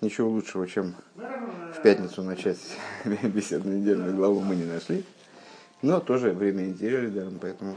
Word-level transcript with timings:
ничего 0.00 0.28
лучшего, 0.28 0.66
чем 0.66 0.94
в 1.16 1.82
пятницу 1.82 2.22
начать 2.22 2.58
беседную 3.04 3.78
недельную 3.78 4.16
главу 4.16 4.40
мы 4.40 4.56
не 4.56 4.64
нашли. 4.64 5.04
Но 5.82 6.00
тоже 6.00 6.32
время 6.32 6.62
недели, 6.62 7.08
да, 7.08 7.26
поэтому 7.40 7.76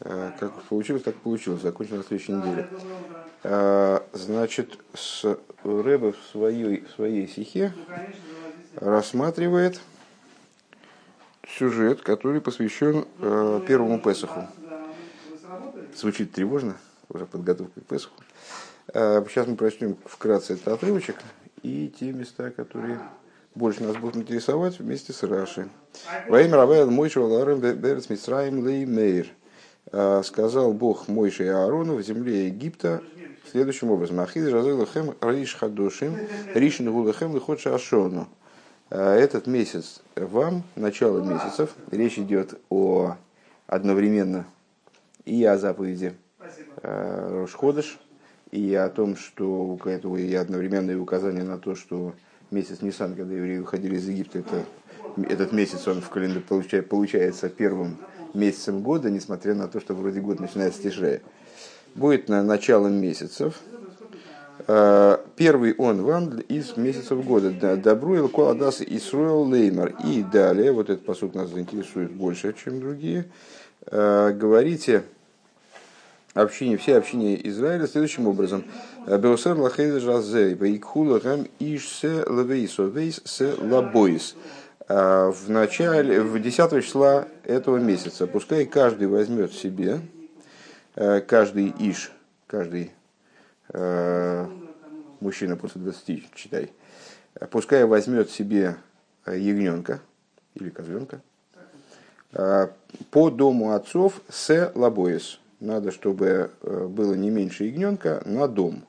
э, 0.00 0.32
как 0.38 0.62
получилось, 0.64 1.02
так 1.02 1.14
получилось. 1.16 1.62
Закончилось 1.62 2.02
на 2.02 2.08
следующей 2.08 2.32
неделе. 2.32 2.68
Э, 3.42 4.00
значит, 4.12 4.78
с 4.92 5.38
Рэбе 5.62 6.12
в 6.12 6.18
своей, 6.30 6.84
в 6.84 6.90
своей 6.90 7.26
стихе 7.26 7.72
рассматривает 8.76 9.80
сюжет, 11.48 12.02
который 12.02 12.40
посвящен 12.40 13.06
э, 13.20 13.60
первому 13.66 13.98
Песаху. 14.00 14.46
Звучит 15.96 16.32
тревожно, 16.32 16.76
уже 17.08 17.24
подготовка 17.24 17.80
к 17.80 17.84
Песаху. 17.84 18.22
Э, 18.92 19.24
сейчас 19.28 19.46
мы 19.46 19.56
прочтем 19.56 19.96
вкратце 20.04 20.54
этот 20.54 20.68
отрывочек 20.68 21.16
и 21.62 21.88
те 21.98 22.12
места, 22.12 22.50
которые 22.50 23.00
больше 23.54 23.82
нас 23.82 23.96
будут 23.96 24.16
интересовать 24.16 24.78
вместе 24.78 25.12
с 25.12 25.22
Раши. 25.22 25.68
Имя 26.28 26.56
Равел 26.56 26.90
Мойши 26.90 27.20
Валарем 27.20 27.60
Берец 27.60 28.10
Мицраим 28.10 28.66
Лей 28.66 28.84
Мейр. 28.84 29.28
Э, 29.92 30.22
сказал 30.24 30.74
Бог 30.74 31.08
Мойши 31.08 31.44
и 31.44 31.48
Аарону 31.48 31.96
в 31.96 32.02
земле 32.02 32.46
Египта 32.46 33.02
следующим 33.50 33.90
образом. 33.90 34.20
Ахид 34.20 34.48
Жазелахем 34.48 35.14
Риш 35.20 35.54
Хадушим 35.54 36.18
Ришин 36.54 36.92
Гулахем 36.92 37.34
Лихот 37.34 37.60
Шашону. 37.60 38.28
Э, 38.90 39.14
этот 39.14 39.46
месяц 39.46 40.02
вам, 40.14 40.62
начало 40.76 41.20
месяцев, 41.20 41.74
речь 41.90 42.18
идет 42.18 42.60
о 42.68 43.16
одновременно 43.66 44.46
и 45.24 45.42
о 45.44 45.56
заповеди 45.56 46.14
Рошходыш, 46.82 47.98
и 48.54 48.74
о 48.74 48.88
том, 48.88 49.16
что 49.16 49.78
это 49.84 50.08
и 50.16 50.32
одновременное 50.34 50.96
указание 50.96 51.42
на 51.42 51.58
то, 51.58 51.74
что 51.74 52.14
месяц 52.52 52.82
Нисан, 52.82 53.16
когда 53.16 53.34
евреи 53.34 53.58
выходили 53.58 53.96
из 53.96 54.08
Египта, 54.08 54.38
это, 54.38 54.64
этот 55.28 55.52
месяц 55.52 55.88
он 55.88 56.00
в 56.00 56.08
календаре 56.08 56.40
получает, 56.40 56.88
получается 56.88 57.48
первым 57.48 57.98
месяцем 58.32 58.82
года, 58.82 59.10
несмотря 59.10 59.54
на 59.54 59.66
то, 59.66 59.80
что 59.80 59.94
вроде 59.94 60.20
год 60.20 60.38
начинается 60.38 60.88
с. 60.88 61.20
Будет 61.96 62.28
на 62.28 62.42
началом 62.44 62.94
месяцев, 62.94 63.60
Э, 64.66 65.18
первый 65.36 65.74
он 65.74 66.02
вам 66.02 66.38
из 66.38 66.76
месяцев 66.76 67.24
года. 67.24 67.50
Добру 67.76 68.14
il 68.16 68.28
коладас 68.28 68.80
Исруэл 68.80 69.52
леймар. 69.52 69.94
И 70.04 70.22
далее, 70.22 70.72
вот 70.72 70.90
этот 70.90 71.04
посуд 71.04 71.34
нас 71.34 71.50
заинтересует 71.50 72.12
больше, 72.12 72.54
чем 72.54 72.80
другие. 72.80 73.26
Э, 73.86 74.32
говорите 74.32 75.02
общине, 76.34 76.76
все 76.76 76.96
общине 76.96 77.40
Израиля 77.48 77.86
следующим 77.86 78.26
образом. 78.26 78.64
בעשור 79.06 79.56
לחדש 79.56 80.02
הזה, 80.02 80.54
ויקחו 80.54 81.20
להם 81.20 81.46
איש 81.58 81.96
שה 81.96 82.24
לבית 82.26 82.84
אבות, 82.84 83.22
שה 83.24 83.54
לבית. 83.58 84.36
Э, 84.88 85.30
в 85.30 85.50
начале, 85.50 86.20
в 86.20 86.38
10 86.38 86.84
числа 86.84 87.26
этого 87.44 87.78
месяца, 87.78 88.26
пускай 88.26 88.66
каждый 88.66 89.08
возьмет 89.08 89.52
себе, 89.52 90.00
каждый 90.94 91.72
איש, 91.78 92.12
каждый 92.46 92.92
Э, 93.72 94.46
мужчина 95.20 95.56
после 95.56 95.80
20, 95.80 96.34
читай, 96.34 96.72
пускай 97.50 97.84
возьмет 97.84 98.30
себе 98.30 98.76
э, 99.24 99.38
ягненка 99.38 100.00
или 100.54 100.70
козленка 100.70 101.20
э, 102.32 102.68
по 103.10 103.30
дому 103.30 103.72
отцов 103.72 104.20
с 104.28 104.72
лабоис. 104.74 105.40
Надо, 105.64 105.90
чтобы 105.90 106.50
было 106.62 107.14
не 107.14 107.30
меньше 107.30 107.64
ягненка 107.64 108.22
на 108.26 108.48
дом. 108.48 108.84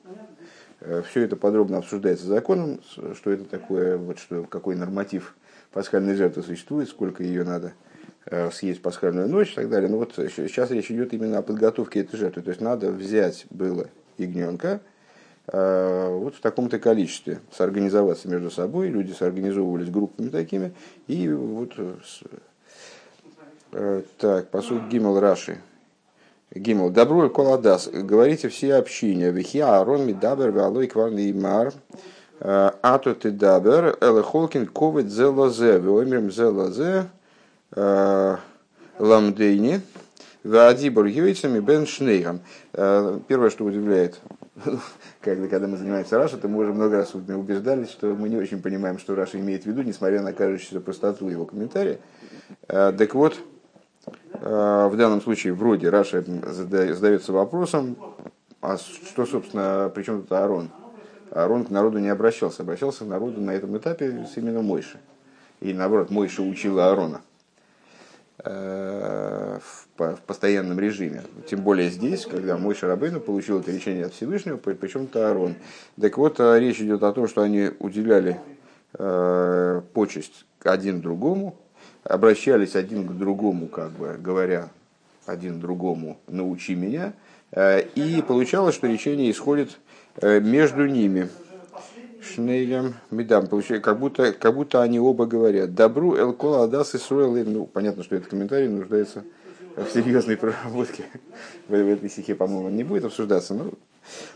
Все 1.08 1.22
это 1.22 1.36
подробно 1.36 1.78
обсуждается 1.78 2.26
законом, 2.26 2.80
что 3.14 3.30
это 3.30 3.44
такое, 3.44 3.96
вот 3.96 4.18
что, 4.18 4.44
какой 4.44 4.76
норматив 4.76 5.34
пасхальной 5.72 6.14
жертвы 6.14 6.42
существует, 6.42 6.88
сколько 6.88 7.22
ее 7.22 7.44
надо 7.44 7.72
съесть 8.52 8.82
пасхальную 8.82 9.28
ночь 9.28 9.52
и 9.52 9.54
так 9.54 9.70
далее. 9.70 9.88
Но 9.88 9.98
вот 9.98 10.12
сейчас 10.16 10.70
речь 10.70 10.90
идет 10.90 11.14
именно 11.14 11.38
о 11.38 11.42
подготовке 11.42 12.00
этой 12.00 12.16
жертвы. 12.16 12.42
То 12.42 12.50
есть 12.50 12.60
надо 12.60 12.90
взять 12.90 13.46
было 13.50 13.88
ягненка, 14.18 14.80
э, 15.46 16.08
вот 16.10 16.34
в 16.34 16.40
таком-то 16.40 16.78
количестве, 16.78 17.40
сорганизоваться 17.52 18.28
между 18.28 18.50
собой, 18.50 18.88
люди 18.88 19.12
соорганизовывались 19.12 19.90
группами 19.90 20.28
такими, 20.28 20.72
и 21.06 21.28
вот 21.30 21.74
э, 23.72 24.02
так, 24.18 24.48
посуд 24.48 24.88
Гимел 24.88 25.20
Раши. 25.20 25.58
Гимел. 26.54 26.90
Добро 26.90 27.26
и 27.26 27.28
коладас. 27.28 27.88
Говорите 27.88 28.48
все 28.48 28.74
общине. 28.74 29.30
Вихи 29.30 29.60
Аарон 29.60 30.06
Мидабер 30.06 30.50
Валой 30.50 30.86
Кварли 30.86 31.32
Мар. 31.32 31.72
Э, 32.40 32.70
Ато 32.82 33.14
ты 33.14 33.30
дабер. 33.30 33.96
Эле 34.00 34.22
Холкин 34.22 34.66
Ковид 34.66 35.10
Зелазе. 35.10 35.78
Веомерим 35.78 36.30
Зелазе. 36.30 37.06
Ламдейни. 38.98 39.82
Ваадибор 40.46 41.06
Йойцами 41.06 41.58
Бен 41.58 41.86
Шнейгам. 41.86 42.40
Э, 42.72 43.18
первое, 43.26 43.50
что 43.50 43.64
удивляет, 43.64 44.20
когда, 45.20 45.48
когда 45.48 45.66
мы 45.66 45.76
занимаемся 45.76 46.18
Раши, 46.18 46.38
то 46.38 46.48
мы 46.48 46.60
уже 46.60 46.72
много 46.72 46.98
раз 46.98 47.14
убеждались, 47.14 47.90
что 47.90 48.14
мы 48.14 48.28
не 48.28 48.36
очень 48.36 48.62
понимаем, 48.62 48.98
что 48.98 49.14
Раши 49.14 49.38
имеет 49.38 49.64
в 49.64 49.66
виду, 49.66 49.82
несмотря 49.82 50.22
на 50.22 50.32
кажущуюся 50.32 50.80
простоту 50.80 51.28
его 51.28 51.46
комментария. 51.46 51.98
Э, 52.68 52.92
так 52.96 53.14
вот, 53.14 53.34
э, 53.34 53.38
в 54.40 54.96
данном 54.96 55.20
случае 55.20 55.52
вроде 55.52 55.88
Раши 55.90 56.22
задается 56.22 57.32
вопросом, 57.32 57.96
а 58.60 58.76
что, 58.78 59.26
собственно, 59.26 59.90
причем 59.94 60.22
тут 60.22 60.32
Аарон? 60.32 60.70
Аарон 61.30 61.64
к 61.64 61.70
народу 61.70 61.98
не 61.98 62.08
обращался, 62.08 62.62
обращался 62.62 63.04
к 63.04 63.08
народу 63.08 63.40
на 63.40 63.50
этом 63.50 63.76
этапе 63.76 64.26
именно 64.32 64.64
Мойше. 64.64 64.98
И 65.60 65.72
наоборот, 65.72 66.10
Мойше 66.10 66.42
учил 66.42 66.88
Аарона 66.88 67.20
в 68.42 69.86
в 69.98 70.20
постоянном 70.26 70.78
режиме. 70.78 71.22
Тем 71.48 71.60
более 71.60 71.90
здесь, 71.90 72.26
когда 72.26 72.56
мой 72.56 72.74
Шарабейну 72.74 73.20
получил 73.20 73.60
это 73.60 73.70
решение 73.70 74.06
от 74.06 74.14
Всевышнего, 74.14 74.56
причем-то 74.56 75.28
Аарон. 75.28 75.54
Так 76.00 76.18
вот, 76.18 76.38
а, 76.40 76.58
речь 76.58 76.80
идет 76.80 77.02
о 77.02 77.12
том, 77.12 77.28
что 77.28 77.42
они 77.42 77.70
уделяли 77.78 78.40
э, 78.98 79.82
почесть 79.94 80.46
один 80.62 81.00
другому, 81.00 81.56
обращались 82.08 82.76
один 82.76 83.06
к 83.06 83.12
другому, 83.12 83.66
как 83.66 83.90
бы 83.92 84.16
говоря 84.18 84.68
один 85.26 85.60
другому 85.60 86.18
«научи 86.28 86.74
меня», 86.74 87.12
э, 87.52 87.82
и 87.94 88.22
получалось, 88.22 88.74
что 88.74 88.86
речение 88.86 89.30
исходит 89.30 89.78
э, 90.20 90.40
между 90.40 90.86
ними. 90.86 91.28
Шнейлем 92.22 92.94
Медам, 93.12 93.46
как 93.46 93.98
будто, 94.00 94.32
как 94.32 94.54
будто 94.54 94.82
они 94.82 94.98
оба 94.98 95.26
говорят 95.26 95.74
«Добру 95.74 96.18
Элкола 96.18 96.64
Адас 96.64 96.94
Исруэл». 96.94 97.44
Ну, 97.44 97.66
понятно, 97.66 98.02
что 98.02 98.16
этот 98.16 98.28
комментарий 98.28 98.68
нуждается 98.68 99.22
в 99.76 99.88
серьезной 99.92 100.36
проработке 100.36 101.04
в 101.68 101.74
этой 101.74 102.10
стихе, 102.10 102.34
по-моему, 102.34 102.70
не 102.70 102.82
будет 102.82 103.04
обсуждаться. 103.04 103.54
Но 103.54 103.70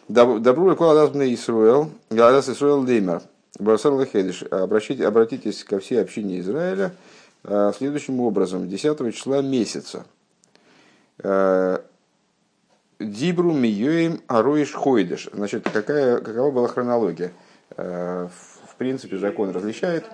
Добру 0.08 0.74
Кола 0.76 0.92
Адазбне 0.92 1.32
Исруэл, 1.34 1.90
Адас 2.10 2.48
Исруэл 2.48 2.82
Леймер, 2.82 3.22
Барсал 3.58 4.00
Лехедиш, 4.00 4.42
обратитесь 4.42 5.64
ко 5.64 5.78
всей 5.78 6.00
общине 6.02 6.40
Израиля 6.40 6.92
следующим 7.44 8.20
образом, 8.20 8.68
10 8.68 9.14
числа 9.14 9.42
месяца. 9.42 10.04
А, 11.22 11.82
Дибру 12.98 13.52
Миюем 13.52 14.20
Ароиш 14.26 14.72
Хойдеш. 14.72 15.28
Значит, 15.32 15.68
какая, 15.70 16.18
какова 16.18 16.50
была 16.50 16.68
хронология? 16.68 17.32
А, 17.76 18.28
в 18.66 18.76
принципе, 18.76 19.18
закон 19.18 19.50
различает 19.50 20.06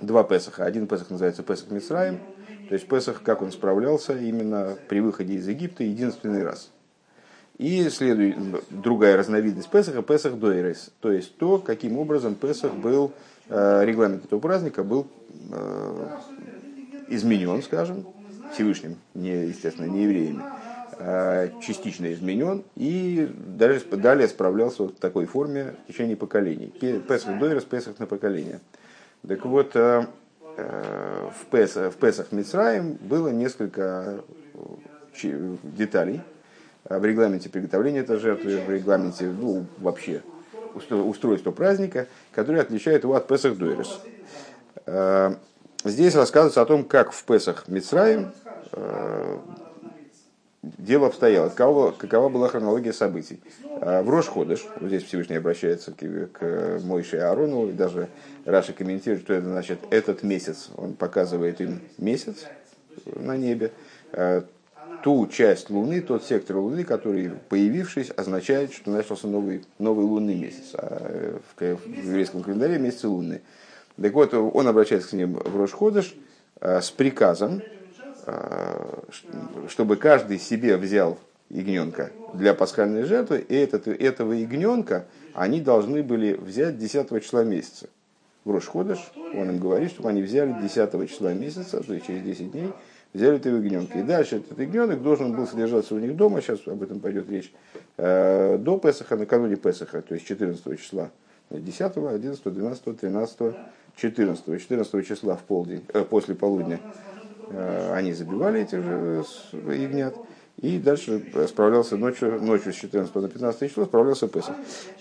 два 0.00 0.24
Песаха. 0.24 0.64
Один 0.64 0.86
Песах 0.86 1.10
называется 1.10 1.42
Песах 1.42 1.70
Мисраем, 1.70 2.20
то 2.68 2.74
есть 2.74 2.88
Песах, 2.88 3.22
как 3.22 3.42
он 3.42 3.52
справлялся 3.52 4.16
именно 4.16 4.76
при 4.88 5.00
выходе 5.00 5.34
из 5.34 5.46
Египта 5.48 5.84
единственный 5.84 6.42
раз. 6.42 6.70
И 7.58 7.86
следует 7.90 8.36
другая 8.70 9.18
разновидность 9.18 9.70
Песаха, 9.70 10.02
Песах 10.02 10.38
Дойрес, 10.38 10.90
то 11.00 11.12
есть 11.12 11.36
то, 11.36 11.58
каким 11.58 11.98
образом 11.98 12.34
Песах 12.34 12.72
был, 12.72 13.12
регламент 13.48 14.24
этого 14.24 14.40
праздника 14.40 14.82
был 14.82 15.06
изменен, 17.08 17.62
скажем, 17.62 18.06
Всевышним, 18.52 18.96
не, 19.14 19.46
естественно, 19.46 19.86
не 19.86 20.04
евреями, 20.04 20.42
а 20.98 21.48
частично 21.60 22.12
изменен 22.12 22.64
и 22.76 23.30
даже 23.36 23.80
далее 23.80 24.28
справлялся 24.28 24.84
вот 24.84 24.96
в 24.96 25.00
такой 25.00 25.26
форме 25.26 25.74
в 25.84 25.92
течение 25.92 26.16
поколений. 26.16 26.72
Песах 27.08 27.38
Дойрес, 27.38 27.64
Песах 27.64 27.98
на 27.98 28.06
поколение. 28.06 28.60
Так 29.26 29.44
вот, 29.44 29.72
э, 29.74 30.04
Э, 30.60 31.30
в, 31.32 31.46
Песах, 31.46 31.92
в 31.92 31.96
Песах 31.96 32.32
Мицраем 32.32 32.98
было 33.00 33.28
несколько 33.28 34.22
э, 35.22 35.56
деталей 35.62 36.20
в 36.84 37.04
регламенте 37.04 37.48
приготовления 37.48 38.00
этой 38.00 38.18
жертвы, 38.18 38.58
в 38.58 38.70
регламенте 38.70 39.26
ну, 39.26 39.66
вообще 39.78 40.22
устройства 40.74 41.50
праздника, 41.50 42.08
которые 42.32 42.62
отличают 42.62 43.04
его 43.04 43.14
от 43.14 43.26
Песах 43.26 43.56
Дойрес. 43.56 44.00
Э, 44.92 45.34
здесь 45.84 46.16
рассказывается 46.16 46.62
о 46.62 46.66
том, 46.66 46.84
как 46.84 47.12
в 47.12 47.24
Песах 47.24 47.68
Мицраем 47.68 48.32
дело 50.62 51.06
обстояло, 51.06 51.48
какова, 51.48 51.90
какова 51.92 52.28
была 52.28 52.48
хронология 52.48 52.92
событий. 52.92 53.40
В 53.80 54.08
Рош-Ходыш, 54.08 54.60
вот 54.78 54.88
здесь 54.88 55.04
Всевышний 55.04 55.36
обращается 55.36 55.92
к, 55.92 55.98
к 55.98 56.80
Мойше 56.84 57.16
и 57.16 57.20
Аарону, 57.20 57.68
и 57.68 57.72
даже 57.72 58.08
Раша 58.44 58.72
комментирует, 58.72 59.22
что 59.22 59.34
это 59.34 59.46
значит 59.46 59.78
этот 59.90 60.22
месяц, 60.22 60.68
он 60.76 60.94
показывает 60.94 61.60
им 61.60 61.80
месяц 61.98 62.44
на 63.06 63.36
небе, 63.36 63.72
ту 65.02 65.26
часть 65.28 65.70
Луны, 65.70 66.00
тот 66.00 66.24
сектор 66.24 66.56
Луны, 66.56 66.84
который, 66.84 67.30
появившись, 67.48 68.10
означает, 68.10 68.72
что 68.72 68.90
начался 68.90 69.28
новый, 69.28 69.64
новый 69.78 70.04
лунный 70.04 70.34
месяц. 70.34 70.74
А 70.74 71.40
в, 71.56 71.60
в 71.60 71.86
еврейском 71.86 72.42
календаре 72.42 72.78
месяцы 72.78 73.08
лунные. 73.08 73.40
Так 74.00 74.12
вот, 74.14 74.32
он 74.32 74.66
обращается 74.66 75.10
к 75.10 75.12
ним 75.12 75.34
в 75.34 75.56
Рошходыш 75.56 76.14
с 76.60 76.90
приказом, 76.90 77.62
чтобы 79.68 79.96
каждый 79.96 80.38
себе 80.38 80.76
взял 80.76 81.18
ягненка 81.50 82.10
для 82.32 82.54
пасхальной 82.54 83.02
жертвы, 83.02 83.44
и 83.46 83.54
этот, 83.54 83.88
этого 83.88 84.32
ягненка 84.32 85.06
они 85.34 85.60
должны 85.60 86.02
были 86.02 86.32
взять 86.34 86.78
10 86.78 87.22
числа 87.22 87.44
месяца. 87.44 87.88
В 88.44 88.52
Рошходыш 88.52 88.98
он 89.34 89.50
им 89.50 89.58
говорит, 89.58 89.90
чтобы 89.90 90.08
они 90.08 90.22
взяли 90.22 90.54
10 90.62 91.10
числа 91.10 91.34
месяца, 91.34 91.82
то 91.82 91.92
есть 91.92 92.06
через 92.06 92.22
10 92.22 92.52
дней, 92.52 92.72
взяли 93.12 93.36
этого 93.36 93.56
ягненка. 93.56 93.98
И 93.98 94.02
дальше 94.02 94.36
этот 94.36 94.58
ягненок 94.58 95.02
должен 95.02 95.34
был 95.34 95.46
содержаться 95.46 95.94
у 95.94 95.98
них 95.98 96.16
дома, 96.16 96.40
сейчас 96.40 96.66
об 96.66 96.82
этом 96.82 97.00
пойдет 97.00 97.28
речь, 97.28 97.52
э, 97.96 98.56
до 98.58 98.78
Песаха, 98.78 99.16
накануне 99.16 99.56
Песаха, 99.56 100.00
то 100.00 100.14
есть 100.14 100.26
14 100.26 100.80
числа, 100.80 101.10
10, 101.50 101.96
11, 101.96 102.44
12, 102.44 103.00
13, 103.00 103.38
14. 103.96 104.62
14 104.62 105.06
числа 105.06 105.36
в 105.36 105.42
полдень, 105.42 105.84
э, 105.92 106.04
после 106.04 106.34
полудня 106.34 106.80
э, 107.50 107.92
они 107.94 108.12
забивали 108.12 108.62
этих 108.62 108.82
же 108.82 109.24
ягнят. 109.52 110.14
И 110.56 110.78
дальше 110.78 111.22
справлялся 111.48 111.96
ночью, 111.96 112.42
ночью 112.42 112.72
с 112.72 112.76
14 112.76 113.14
на 113.14 113.28
15 113.28 113.70
число, 113.70 113.86
справлялся 113.86 114.28
Песах. 114.28 114.56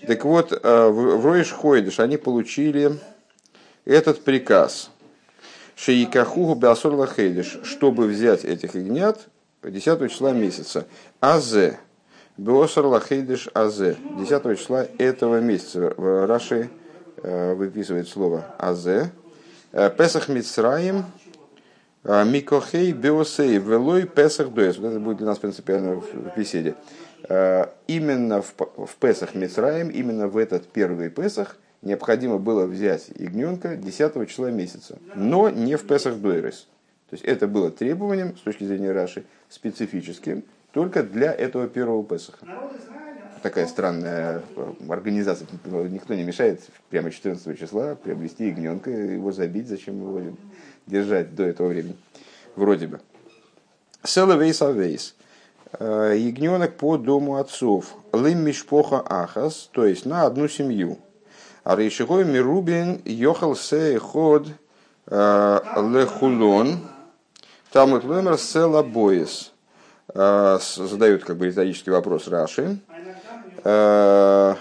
Так 0.07 0.23
вот, 0.23 0.51
в, 0.51 0.91
в 0.91 1.25
Роиш 1.25 1.51
Хойдыш 1.51 1.99
они 1.99 2.15
получили 2.17 2.93
этот 3.85 4.23
приказ– 4.23 4.91
Шейкахугу 5.79 6.55
Беасор 6.55 6.93
Лахейдиш, 6.93 7.59
чтобы 7.63 8.07
взять 8.07 8.43
этих 8.43 8.75
ягнят 8.75 9.29
10 9.63 10.11
числа 10.11 10.33
месяца. 10.33 10.85
Азе. 11.21 11.79
Беосор 12.39 12.85
Лахейдиш 12.85 13.49
Азе. 13.53 13.97
10 14.17 14.57
числа 14.57 14.87
этого 14.97 15.41
месяца. 15.41 15.93
В 15.97 16.25
Раши 16.25 16.69
э, 17.17 17.53
выписывает 17.53 18.07
слово 18.07 18.45
Азе. 18.57 19.11
Э, 19.73 19.89
Песах 19.89 20.29
Мицраим. 20.29 21.03
Э, 22.03 22.23
Микохей 22.23 22.93
Беосей 22.93 23.57
Велой 23.57 24.05
Песах 24.05 24.49
Дуэс. 24.49 24.77
Вот 24.77 24.87
это 24.87 24.99
будет 24.99 25.17
для 25.17 25.27
нас 25.27 25.37
принципиально 25.37 25.95
в 25.95 26.37
беседе. 26.37 26.75
Именно 27.87 28.41
в, 28.41 28.53
в 28.57 28.95
Песах 28.99 29.35
Мицраим, 29.35 29.89
именно 29.89 30.29
в 30.29 30.37
этот 30.37 30.65
первый 30.67 31.09
Песах– 31.09 31.57
необходимо 31.81 32.37
было 32.37 32.65
взять 32.65 33.09
ягненка 33.15 33.75
10 33.75 34.29
числа 34.29 34.51
месяца, 34.51 34.97
но 35.15 35.49
не 35.49 35.75
в 35.75 35.85
Песах 35.85 36.15
Дойрес. 36.15 36.67
То 37.09 37.15
есть 37.15 37.25
это 37.25 37.47
было 37.47 37.71
требованием, 37.71 38.37
с 38.37 38.41
точки 38.41 38.63
зрения 38.63 38.91
Раши, 38.91 39.25
специфическим, 39.49 40.43
только 40.71 41.03
для 41.03 41.33
этого 41.33 41.67
первого 41.67 42.03
Песаха. 42.03 42.45
Такая 43.41 43.67
странная 43.67 44.43
э, 44.55 44.73
организация. 44.89 45.47
Никто 45.65 46.13
не 46.13 46.23
мешает 46.23 46.61
прямо 46.89 47.09
14 47.09 47.57
числа 47.57 47.95
приобрести 47.95 48.47
ягненка, 48.47 48.89
его 48.91 49.31
забить, 49.31 49.67
зачем 49.67 50.01
его 50.01 50.35
держать 50.85 51.35
до 51.35 51.43
этого 51.43 51.69
времени. 51.69 51.95
Вроде 52.55 52.87
бы. 52.87 52.99
Селавейс 54.03 54.61
авейс. 54.61 55.15
Э, 55.79 56.13
ягненок 56.17 56.75
по 56.75 56.97
дому 56.97 57.37
отцов. 57.37 57.95
Лым 58.11 58.39
мишпоха 58.39 59.01
ахас, 59.05 59.69
то 59.71 59.85
есть 59.85 60.05
на 60.05 60.25
одну 60.25 60.49
семью. 60.49 60.97
А 61.63 61.75
Рейшигой 61.75 62.25
Мирубин 62.25 63.01
ехал 63.05 63.55
се 63.55 63.99
ход 63.99 64.47
э, 65.07 65.59
лехулон. 65.77 66.79
Талмуд 67.71 68.03
Лемер 68.03 68.37
села 68.37 68.83
боис. 68.83 69.53
Э, 70.13 70.57
задают 70.75 71.23
как 71.23 71.37
бы 71.37 71.47
риторический 71.47 71.91
вопрос 71.91 72.27
Раши. 72.27 72.79
Э, 73.63 74.55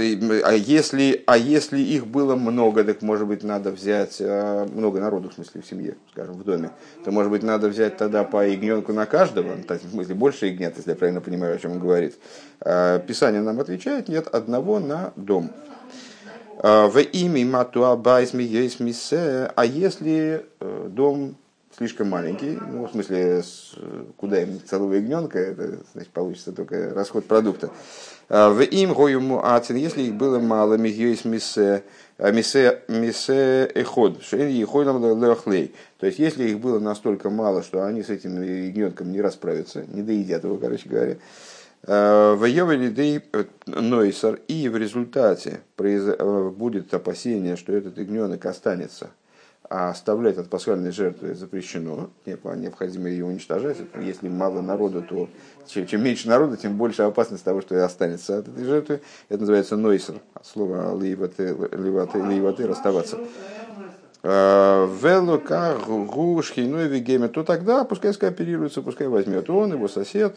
а 0.00 0.52
если, 0.52 1.24
а 1.26 1.36
если 1.36 1.80
их 1.80 2.06
было 2.06 2.36
много, 2.36 2.84
так 2.84 3.02
может 3.02 3.26
быть 3.26 3.42
надо 3.42 3.70
взять, 3.70 4.16
э, 4.20 4.66
много 4.72 5.00
народу 5.00 5.30
в 5.30 5.34
смысле 5.34 5.62
в 5.62 5.66
семье, 5.66 5.96
скажем, 6.12 6.36
в 6.36 6.44
доме, 6.44 6.70
то 7.04 7.10
может 7.10 7.30
быть 7.30 7.42
надо 7.42 7.68
взять 7.68 7.96
тогда 7.96 8.24
по 8.24 8.46
ягненку 8.46 8.92
на 8.92 9.06
каждого, 9.06 9.56
в 9.56 9.90
смысле 9.90 10.14
больше 10.14 10.46
ягнят, 10.46 10.76
если 10.76 10.90
я 10.90 10.96
правильно 10.96 11.20
понимаю, 11.20 11.56
о 11.56 11.58
чем 11.58 11.72
он 11.72 11.80
говорит. 11.80 12.16
Писание 12.60 13.42
нам 13.42 13.60
отвечает, 13.60 14.08
нет, 14.08 14.26
одного 14.28 14.78
на 14.78 15.12
дом. 15.16 15.50
В 16.62 16.98
имя 16.98 17.44
матуа 17.44 17.94
байсми 17.96 18.42
есть 18.42 18.80
миссе, 18.80 19.52
а 19.54 19.64
если 19.66 20.46
дом 20.60 21.36
слишком 21.78 22.08
маленький, 22.08 22.58
ну, 22.70 22.86
в 22.86 22.90
смысле, 22.90 23.42
куда 24.16 24.42
им 24.42 24.60
целого 24.64 24.94
ягненка, 24.94 25.38
это 25.38 25.78
значит, 25.92 26.12
получится 26.12 26.52
только 26.52 26.92
расход 26.92 27.24
продукта. 27.24 27.70
А, 28.28 28.50
в 28.50 28.60
им 28.62 28.92
гоему 28.92 29.44
ацин, 29.44 29.76
если 29.76 30.02
их 30.02 30.14
было 30.14 30.40
мало, 30.40 30.74
мигьёйс 30.74 31.24
мисе, 31.24 31.84
а, 32.18 32.32
мисе, 32.32 32.82
мисе 32.88 33.70
эход, 33.74 34.22
шейн 34.22 34.48
ехойнам 34.48 35.22
лехлей. 35.22 35.72
То 35.98 36.06
есть, 36.06 36.18
если 36.18 36.48
их 36.48 36.58
было 36.58 36.80
настолько 36.80 37.30
мало, 37.30 37.62
что 37.62 37.84
они 37.84 38.02
с 38.02 38.10
этим 38.10 38.42
ягненком 38.42 39.12
не 39.12 39.20
расправятся, 39.20 39.84
не 39.86 40.02
доедят 40.02 40.42
его, 40.42 40.56
короче 40.56 40.88
говоря, 40.88 41.16
а, 41.86 42.34
в 42.34 42.44
Йовелидей 42.44 43.22
э, 43.32 43.44
Нойсар, 43.66 44.40
и 44.48 44.68
в 44.68 44.76
результате 44.76 45.60
э, 45.78 46.50
будет 46.56 46.92
опасение, 46.92 47.56
что 47.56 47.72
этот 47.72 47.98
ягненок 47.98 48.44
останется 48.46 49.10
а 49.70 49.90
оставлять 49.90 50.38
от 50.38 50.48
пасхальной 50.48 50.92
жертвы 50.92 51.34
запрещено, 51.34 52.10
необходимо 52.24 53.08
ее 53.08 53.26
уничтожать. 53.26 53.76
Если 54.00 54.28
мало 54.28 54.62
народу, 54.62 55.02
то 55.02 55.28
чем, 55.66 56.02
меньше 56.02 56.28
народу, 56.28 56.56
тем 56.56 56.76
больше 56.76 57.02
опасность 57.02 57.44
того, 57.44 57.60
что 57.60 57.84
останется 57.84 58.38
от 58.38 58.48
этой 58.48 58.64
жертвы. 58.64 59.00
Это 59.28 59.40
называется 59.40 59.76
нойсер, 59.76 60.20
от 60.34 60.56
ливаты, 60.56 62.66
расставаться. 62.66 63.18
А, 64.22 64.86
Велука 64.86 65.76
гушхиной 65.86 66.88
вегеме, 66.88 67.28
то 67.28 67.44
тогда 67.44 67.84
пускай 67.84 68.12
скооперируется, 68.12 68.82
пускай 68.82 69.06
возьмет 69.06 69.48
он, 69.50 69.72
его 69.72 69.86
сосед, 69.86 70.36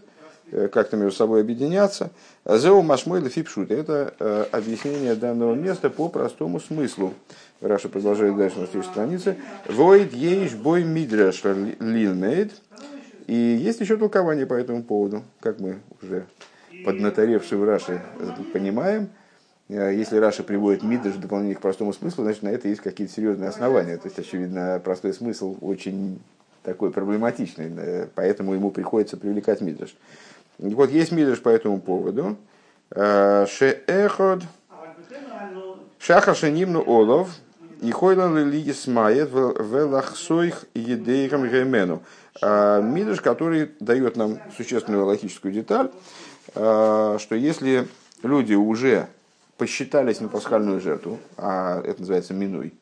э, 0.51 0.67
как-то 0.67 0.97
между 0.97 1.17
собой 1.17 1.41
объединяться. 1.41 2.11
Зеу 2.45 2.83
машмой 2.83 3.21
лефипшут. 3.21 3.71
Это 3.71 4.13
э, 4.19 4.45
объяснение 4.51 5.15
данного 5.15 5.55
места 5.55 5.89
по 5.89 6.09
простому 6.09 6.59
смыслу. 6.59 7.13
Раши 7.61 7.89
продолжает 7.89 8.35
дальше 8.35 8.59
на 8.59 8.65
следующей 8.65 8.91
странице. 8.91 9.37
ועוד 9.67 10.13
יש 10.13 10.53
בו 10.55 10.83
מדרש 10.83 11.43
ללמד. 11.43 12.51
И 13.27 13.35
есть 13.35 13.79
еще 13.79 13.97
толкование 13.97 14.45
по 14.45 14.55
этому 14.55 14.83
поводу, 14.83 15.23
как 15.39 15.59
мы 15.59 15.79
уже 16.01 16.25
поднаторевшие 16.83 17.59
в 17.59 17.63
Раши 17.63 18.01
понимаем. 18.51 19.09
Э, 19.69 19.93
если 19.95 20.17
Раши 20.17 20.43
приводит 20.43 20.83
мидраш 20.83 21.13
в 21.13 21.21
дополнение 21.21 21.55
к 21.55 21.61
простому 21.61 21.93
смыслу, 21.93 22.23
значит 22.23 22.43
на 22.43 22.49
это 22.49 22.67
есть 22.67 22.81
какие-то 22.81 23.13
серьезные 23.13 23.49
основания. 23.49 23.97
То 23.97 24.07
есть, 24.07 24.19
очевидно, 24.19 24.81
простой 24.83 25.13
смысл 25.13 25.55
очень 25.61 26.19
такой 26.63 26.91
проблематичный, 26.91 27.71
э, 27.77 28.07
поэтому 28.15 28.53
ему 28.53 28.71
приходится 28.71 29.17
привлекать 29.17 29.61
мидраш. 29.61 29.95
Вот 30.57 30.89
есть 30.89 31.11
мидраш 31.11 31.39
по 31.41 31.49
этому 31.49 31.79
поводу. 31.79 32.37
Э, 32.89 33.45
Шеэход 33.47 34.43
Шахар 35.99 36.35
Шенимну 36.35 36.81
Олов, 36.81 37.29
и 37.81 37.91
хойла 37.91 38.37
ли 38.43 38.73
смает 38.73 39.31
в 39.31 39.85
лахсойх 39.85 40.65
едейрам 40.75 41.47
гемену. 41.49 42.03
А, 42.41 42.79
Мидрш, 42.79 43.21
который 43.21 43.71
дает 43.79 44.15
нам 44.15 44.39
существенную 44.55 45.05
логическую 45.05 45.51
деталь, 45.51 45.91
а, 46.53 47.17
что 47.19 47.35
если 47.35 47.87
люди 48.23 48.53
уже 48.53 49.07
посчитались 49.57 50.21
на 50.21 50.27
пасхальную 50.27 50.79
жертву, 50.79 51.19
а 51.37 51.81
это 51.81 52.01
называется 52.01 52.33
минуй, 52.33 52.73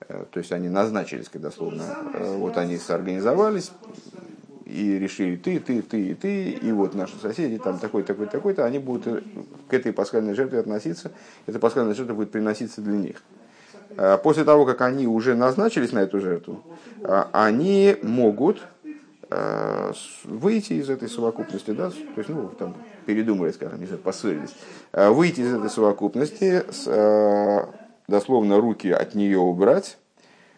э, 0.00 0.24
то 0.30 0.38
есть 0.38 0.50
они 0.52 0.70
назначились, 0.70 1.28
когда 1.28 1.50
словно, 1.50 1.82
э, 2.14 2.36
вот 2.38 2.56
они 2.56 2.78
соорганизовались, 2.78 3.70
и 4.64 4.98
решили 4.98 5.36
ты, 5.36 5.60
ты, 5.60 5.82
ты 5.82 6.00
и 6.00 6.14
ты, 6.14 6.50
и 6.52 6.72
вот 6.72 6.94
наши 6.94 7.18
соседи, 7.18 7.58
там 7.58 7.78
такой, 7.78 8.02
такой, 8.02 8.28
такой-то, 8.28 8.64
они 8.64 8.78
будут 8.78 9.22
к 9.68 9.74
этой 9.74 9.92
пасхальной 9.92 10.32
жертве 10.34 10.60
относиться, 10.60 11.12
эта 11.46 11.58
пасхальная 11.58 11.94
жертва 11.94 12.14
будет 12.14 12.30
приноситься 12.30 12.80
для 12.80 12.96
них. 12.96 13.22
Э, 13.96 14.18
после 14.22 14.44
того, 14.44 14.64
как 14.64 14.80
они 14.80 15.06
уже 15.06 15.34
назначились 15.34 15.92
на 15.92 16.00
эту 16.00 16.20
жертву, 16.20 16.62
э, 17.02 17.24
они 17.32 17.96
могут 18.02 18.62
э, 19.30 19.92
выйти 20.24 20.74
из 20.74 20.88
этой 20.90 21.08
совокупности, 21.08 21.72
да, 21.72 21.90
то 21.90 21.96
есть, 22.16 22.28
ну, 22.28 22.48
там, 22.58 22.74
передумали, 23.06 23.50
скажем, 23.50 23.80
не 23.80 23.86
знаю, 23.86 24.00
поссорились, 24.02 24.54
выйти 24.92 25.40
из 25.40 25.54
этой 25.54 25.70
совокупности, 25.70 26.64
дословно 28.06 28.60
руки 28.60 28.90
от 28.90 29.14
нее 29.14 29.38
убрать, 29.38 29.98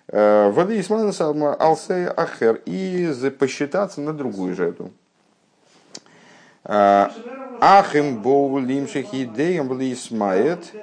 Воды 0.06 0.78
Исманас 0.80 1.18
Алсей 1.22 2.06
Ахер 2.08 2.60
и 2.66 3.10
посчитаться 3.38 4.02
на 4.02 4.12
другую 4.12 4.54
жертву. 4.54 4.90
Ахим 6.62 8.20
боу 8.20 8.58
лимшихи 8.58 9.24
деем 9.24 9.78
лисмает 9.78 10.74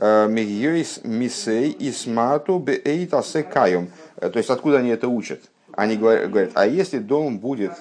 мигьёйс 0.00 1.00
мисей 1.04 1.76
исмату 1.78 2.58
беэйт 2.58 3.14
асекаем. 3.14 3.90
То 4.16 4.36
есть 4.36 4.50
откуда 4.50 4.78
они 4.78 4.90
это 4.90 5.08
учат? 5.08 5.40
Они 5.72 5.96
говорят, 5.96 6.50
а 6.54 6.66
если 6.66 6.98
дом 6.98 7.38
будет 7.38 7.72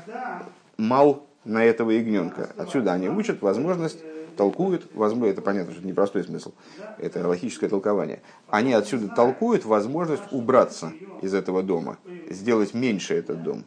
мал 0.77 1.25
на 1.43 1.63
этого 1.63 1.91
ягненка? 1.91 2.50
Отсюда 2.58 2.93
они 2.93 3.10
учат 3.10 3.41
возможность 3.41 4.00
толкуют, 4.38 4.88
возможно, 4.93 5.29
это 5.29 5.41
понятно, 5.41 5.72
что 5.74 5.81
это 5.81 5.88
непростой 5.89 6.24
смысл, 6.24 6.53
это 6.98 7.27
логическое 7.27 7.67
толкование. 7.67 8.22
Они 8.50 8.72
отсюда 8.72 9.10
толкуют 9.10 9.65
возможность 9.65 10.24
убраться 10.31 10.93
из 11.22 11.34
этого 11.34 11.62
дома, 11.63 11.98
сделать 12.29 12.74
меньше 12.74 13.13
этот 13.13 13.43
дом. 13.43 13.65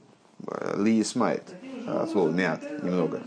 Лиесмайт, 0.78 1.42
слово 2.10 2.30
мят, 2.30 2.62
немного. 2.82 3.20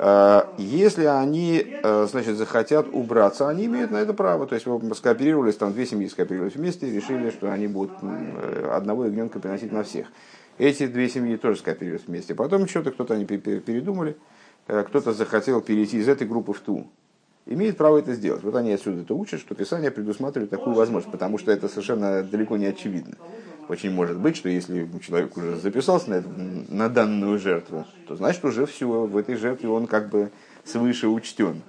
А, 0.00 0.54
если 0.58 1.06
они 1.06 1.80
э, 1.82 2.06
значит, 2.08 2.36
захотят 2.36 2.86
убраться, 2.92 3.48
они 3.48 3.66
имеют 3.66 3.90
на 3.90 3.96
это 3.96 4.14
право. 4.14 4.46
То 4.46 4.54
есть 4.54 4.64
скооперировались, 4.96 5.56
там 5.56 5.72
две 5.72 5.86
семьи 5.86 6.06
скооперировались 6.06 6.54
вместе 6.54 6.86
и 6.86 6.92
решили, 6.92 7.30
что 7.30 7.50
они 7.52 7.66
будут 7.66 7.90
э, 8.02 8.70
одного 8.72 9.06
ягненка 9.06 9.40
приносить 9.40 9.72
на 9.72 9.82
всех. 9.82 10.06
Эти 10.56 10.86
две 10.86 11.08
семьи 11.08 11.36
тоже 11.36 11.58
скооперировались 11.58 12.06
вместе. 12.06 12.36
Потом 12.36 12.68
что-то 12.68 12.92
кто-то 12.92 13.14
они 13.14 13.24
передумали, 13.24 14.16
э, 14.68 14.84
кто-то 14.84 15.12
захотел 15.12 15.60
перейти 15.60 15.98
из 15.98 16.08
этой 16.08 16.28
группы 16.28 16.52
в 16.52 16.60
ту. 16.60 16.86
Имеет 17.46 17.76
право 17.76 17.98
это 17.98 18.14
сделать. 18.14 18.44
Вот 18.44 18.54
они 18.54 18.70
отсюда 18.72 19.00
это 19.00 19.14
учат, 19.14 19.40
что 19.40 19.56
Писание 19.56 19.90
предусматривает 19.90 20.50
такую 20.50 20.76
возможность, 20.76 21.10
потому 21.10 21.38
что 21.38 21.50
это 21.50 21.66
совершенно 21.66 22.22
далеко 22.22 22.56
не 22.56 22.66
очевидно. 22.66 23.16
Очень 23.68 23.90
может 23.90 24.18
быть, 24.18 24.36
что 24.36 24.48
если 24.48 24.88
человек 25.06 25.36
уже 25.36 25.56
записался 25.56 26.10
на, 26.10 26.14
это, 26.14 26.28
на 26.28 26.88
данную 26.88 27.38
жертву, 27.38 27.86
то 28.06 28.16
значит 28.16 28.42
уже 28.44 28.64
все, 28.64 28.86
в 28.86 29.16
этой 29.16 29.36
жертве 29.36 29.68
он 29.68 29.86
как 29.86 30.08
бы 30.08 30.30
свыше 30.64 31.08
учтен. 31.08 31.62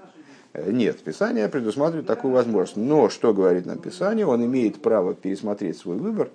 Э, 0.54 0.72
нет, 0.72 1.00
Писание 1.00 1.50
предусматривает 1.50 2.08
такую 2.08 2.34
возможность. 2.34 2.78
Но 2.78 3.10
что 3.10 3.34
говорит 3.34 3.66
нам 3.66 3.80
Писание? 3.80 4.26
Он 4.26 4.44
имеет 4.46 4.82
право 4.82 5.14
пересмотреть 5.14 5.78
свой 5.78 5.98
выбор 5.98 6.30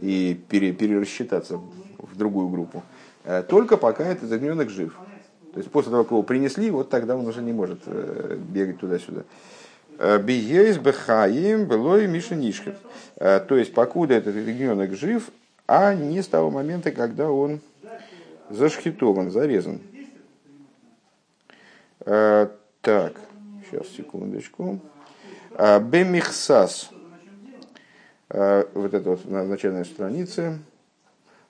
и 0.00 0.38
пере, 0.50 0.72
перерасчитаться 0.72 1.56
в 1.98 2.16
другую 2.16 2.48
группу, 2.48 2.82
э, 3.24 3.42
только 3.42 3.78
пока 3.78 4.04
этот 4.04 4.30
ягненок 4.30 4.68
жив. 4.68 4.94
То 5.54 5.60
есть 5.60 5.70
после 5.70 5.90
того, 5.90 6.04
как 6.04 6.10
его 6.10 6.22
принесли, 6.22 6.70
вот 6.70 6.90
тогда 6.90 7.16
он 7.16 7.26
уже 7.26 7.40
не 7.40 7.54
может 7.54 7.80
э, 7.86 8.38
бегать 8.38 8.78
туда-сюда. 8.78 9.22
Биейс 9.98 10.78
бехаим 10.78 11.66
былой 11.66 12.06
мишенишкет. 12.06 12.76
То 13.16 13.56
есть, 13.56 13.72
покуда 13.72 14.14
этот 14.14 14.36
регионок 14.36 14.94
жив, 14.94 15.30
а 15.66 15.94
не 15.94 16.22
с 16.22 16.28
того 16.28 16.50
момента, 16.50 16.90
когда 16.90 17.30
он 17.30 17.60
зашхитован, 18.50 19.30
зарезан. 19.30 19.80
Так, 21.98 23.14
сейчас, 23.70 23.88
секундочку. 23.96 24.80
Бемихсас. 25.58 26.90
Вот 28.28 28.94
это 28.94 29.10
вот 29.10 29.24
на 29.24 29.44
начальной 29.44 29.84
странице. 29.84 30.58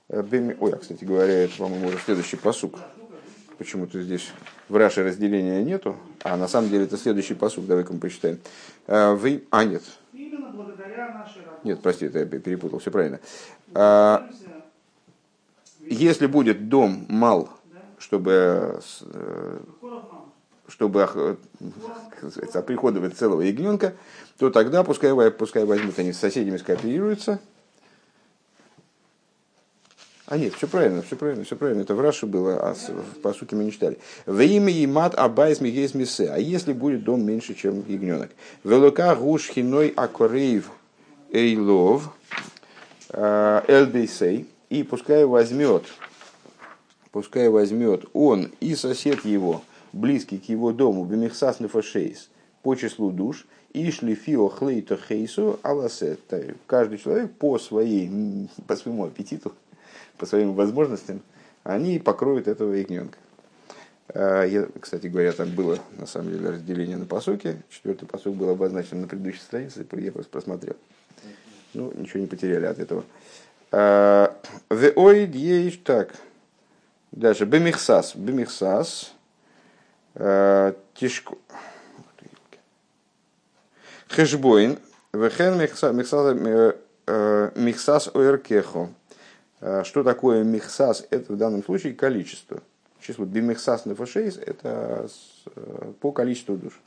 Ой, 0.08 0.72
а, 0.72 0.76
кстати 0.76 1.04
говоря, 1.04 1.32
это, 1.32 1.56
по-моему, 1.58 1.88
уже 1.88 1.98
следующий 1.98 2.36
посук. 2.36 2.78
Почему-то 3.58 4.02
здесь 4.02 4.32
в 4.68 4.76
Раше 4.76 5.02
разделения 5.02 5.62
нету, 5.62 5.96
а 6.22 6.36
на 6.36 6.46
самом 6.46 6.68
деле 6.68 6.84
это 6.84 6.98
следующий 6.98 7.34
посуд, 7.34 7.66
давай-ка 7.66 7.92
мы 7.92 7.98
посчитаем. 7.98 8.38
Э, 8.86 9.14
вы... 9.14 9.44
А, 9.50 9.64
нет. 9.64 9.82
Нет, 11.64 11.80
прости, 11.80 12.06
это 12.06 12.18
я 12.20 12.26
перепутал, 12.26 12.78
все 12.78 12.90
правильно. 12.90 13.18
А, 13.74 14.28
если 15.80 16.26
будет 16.26 16.68
дом 16.68 17.06
мал, 17.08 17.48
чтобы, 17.98 18.80
э, 19.12 19.58
чтобы 20.68 21.02
оприходовать 22.54 23.16
целого 23.16 23.40
ягненка, 23.40 23.94
то 24.38 24.50
тогда 24.50 24.84
пускай, 24.84 25.30
пускай 25.30 25.64
возьмут, 25.64 25.98
они 25.98 26.12
с 26.12 26.18
соседями 26.18 26.58
скооперируются, 26.58 27.40
а 30.26 30.36
нет, 30.38 30.54
все 30.54 30.66
правильно, 30.66 31.02
все 31.02 31.14
правильно, 31.14 31.44
все 31.44 31.54
правильно. 31.54 31.82
Это 31.82 31.94
в 31.94 32.00
Раше 32.00 32.26
было, 32.26 32.56
а 32.56 32.74
по 33.22 33.32
сути 33.32 33.54
мы 33.54 33.64
не 33.64 33.70
читали. 33.70 33.96
В 34.26 34.40
имя 34.40 34.72
и 34.72 34.84
мат 34.86 35.14
абайс 35.14 35.60
мигейс 35.60 35.94
мисе. 35.94 36.28
А 36.30 36.38
если 36.38 36.72
будет 36.72 37.04
дом 37.04 37.24
меньше, 37.24 37.54
чем 37.54 37.84
ягненок? 37.86 38.30
Велока 38.64 39.14
гуш 39.14 39.50
хиной 39.50 39.92
акорейв 39.94 40.72
эйлов 41.30 42.12
э, 43.10 43.62
эльбейсей. 43.68 44.48
И 44.68 44.82
пускай 44.82 45.24
возьмет, 45.24 45.84
пускай 47.12 47.48
возьмет 47.48 48.06
он 48.12 48.50
и 48.58 48.74
сосед 48.74 49.24
его, 49.24 49.62
близкий 49.92 50.38
к 50.38 50.48
его 50.48 50.72
дому, 50.72 51.04
бемихсас 51.04 51.60
нефашейс, 51.60 52.30
по 52.64 52.74
числу 52.74 53.12
душ, 53.12 53.46
и 53.72 53.92
шлифио 53.92 54.48
хлейто 54.48 54.96
хейсу 54.96 55.60
аласет. 55.62 56.18
Каждый 56.66 56.98
человек 56.98 57.30
по, 57.34 57.60
своей, 57.60 58.10
по 58.66 58.74
своему 58.74 59.04
аппетиту 59.04 59.52
по 60.18 60.26
своим 60.26 60.54
возможностям, 60.54 61.22
они 61.64 61.98
покроют 61.98 62.48
этого 62.48 62.74
ягненка. 62.74 63.18
А, 64.14 64.44
я, 64.44 64.68
кстати 64.80 65.08
говоря, 65.08 65.32
там 65.32 65.50
было 65.50 65.78
на 65.98 66.06
самом 66.06 66.30
деле 66.30 66.50
разделение 66.50 66.96
на 66.96 67.06
посоки. 67.06 67.62
Четвертый 67.68 68.06
посок 68.06 68.34
был 68.34 68.50
обозначен 68.50 69.00
на 69.00 69.08
предыдущей 69.08 69.40
странице, 69.40 69.86
я 69.92 70.12
просто 70.12 70.30
просмотрел. 70.30 70.76
Ну, 71.74 71.92
ничего 71.94 72.20
не 72.20 72.26
потеряли 72.26 72.66
от 72.66 72.78
этого. 72.78 73.04
А, 73.72 74.34
Веоид 74.70 75.34
есть 75.34 75.84
так. 75.84 76.14
Дальше. 77.12 77.44
Бемихсас. 77.44 78.14
Бемихсас. 78.14 79.12
А, 80.14 80.74
тишко. 80.94 81.36
Хешбоин. 84.08 84.78
Вехен 85.12 85.58
михсас 87.56 88.08
оэркехо. 88.14 88.88
Э, 89.60 89.82
что 89.84 90.02
такое 90.02 90.44
михсас? 90.44 91.06
Это 91.10 91.32
в 91.32 91.36
данном 91.36 91.64
случае 91.64 91.94
количество. 91.94 92.62
Число 93.00 93.24
бимихсас 93.24 93.86
нефашейс– 93.86 94.36
это 94.46 95.08
э, 95.54 95.92
по 96.00 96.12
количеству 96.12 96.56
душ. 96.56 96.80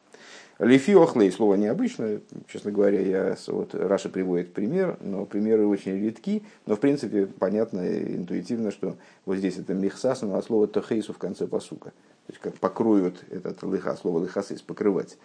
Лифи 0.60 0.92
охлей, 0.92 1.32
слово 1.32 1.56
необычное, 1.56 2.20
честно 2.48 2.72
говоря, 2.72 3.00
я, 3.00 3.38
вот 3.48 3.74
Раша 3.74 4.10
приводит 4.10 4.54
пример, 4.54 4.98
но 5.00 5.26
примеры 5.26 5.66
очень 5.66 5.98
редки, 6.04 6.44
но 6.66 6.76
в 6.76 6.82
принципе 6.82 7.28
понятно 7.28 7.80
интуитивно, 7.80 8.72
что 8.72 8.98
вот 9.26 9.38
здесь 9.38 9.58
это 9.58 9.74
михсас, 9.74 10.22
но 10.22 10.36
от 10.36 10.44
слова 10.44 10.68
тахейсу 10.68 11.14
в 11.14 11.18
конце 11.18 11.48
посука. 11.48 11.92
То 12.28 12.34
есть 12.34 12.42
как 12.42 12.56
покроют 12.56 13.24
этот 13.30 13.64
лыха, 13.64 13.96
слово 13.96 14.20
лыхасис, 14.20 14.62
покрывать, 14.62 15.18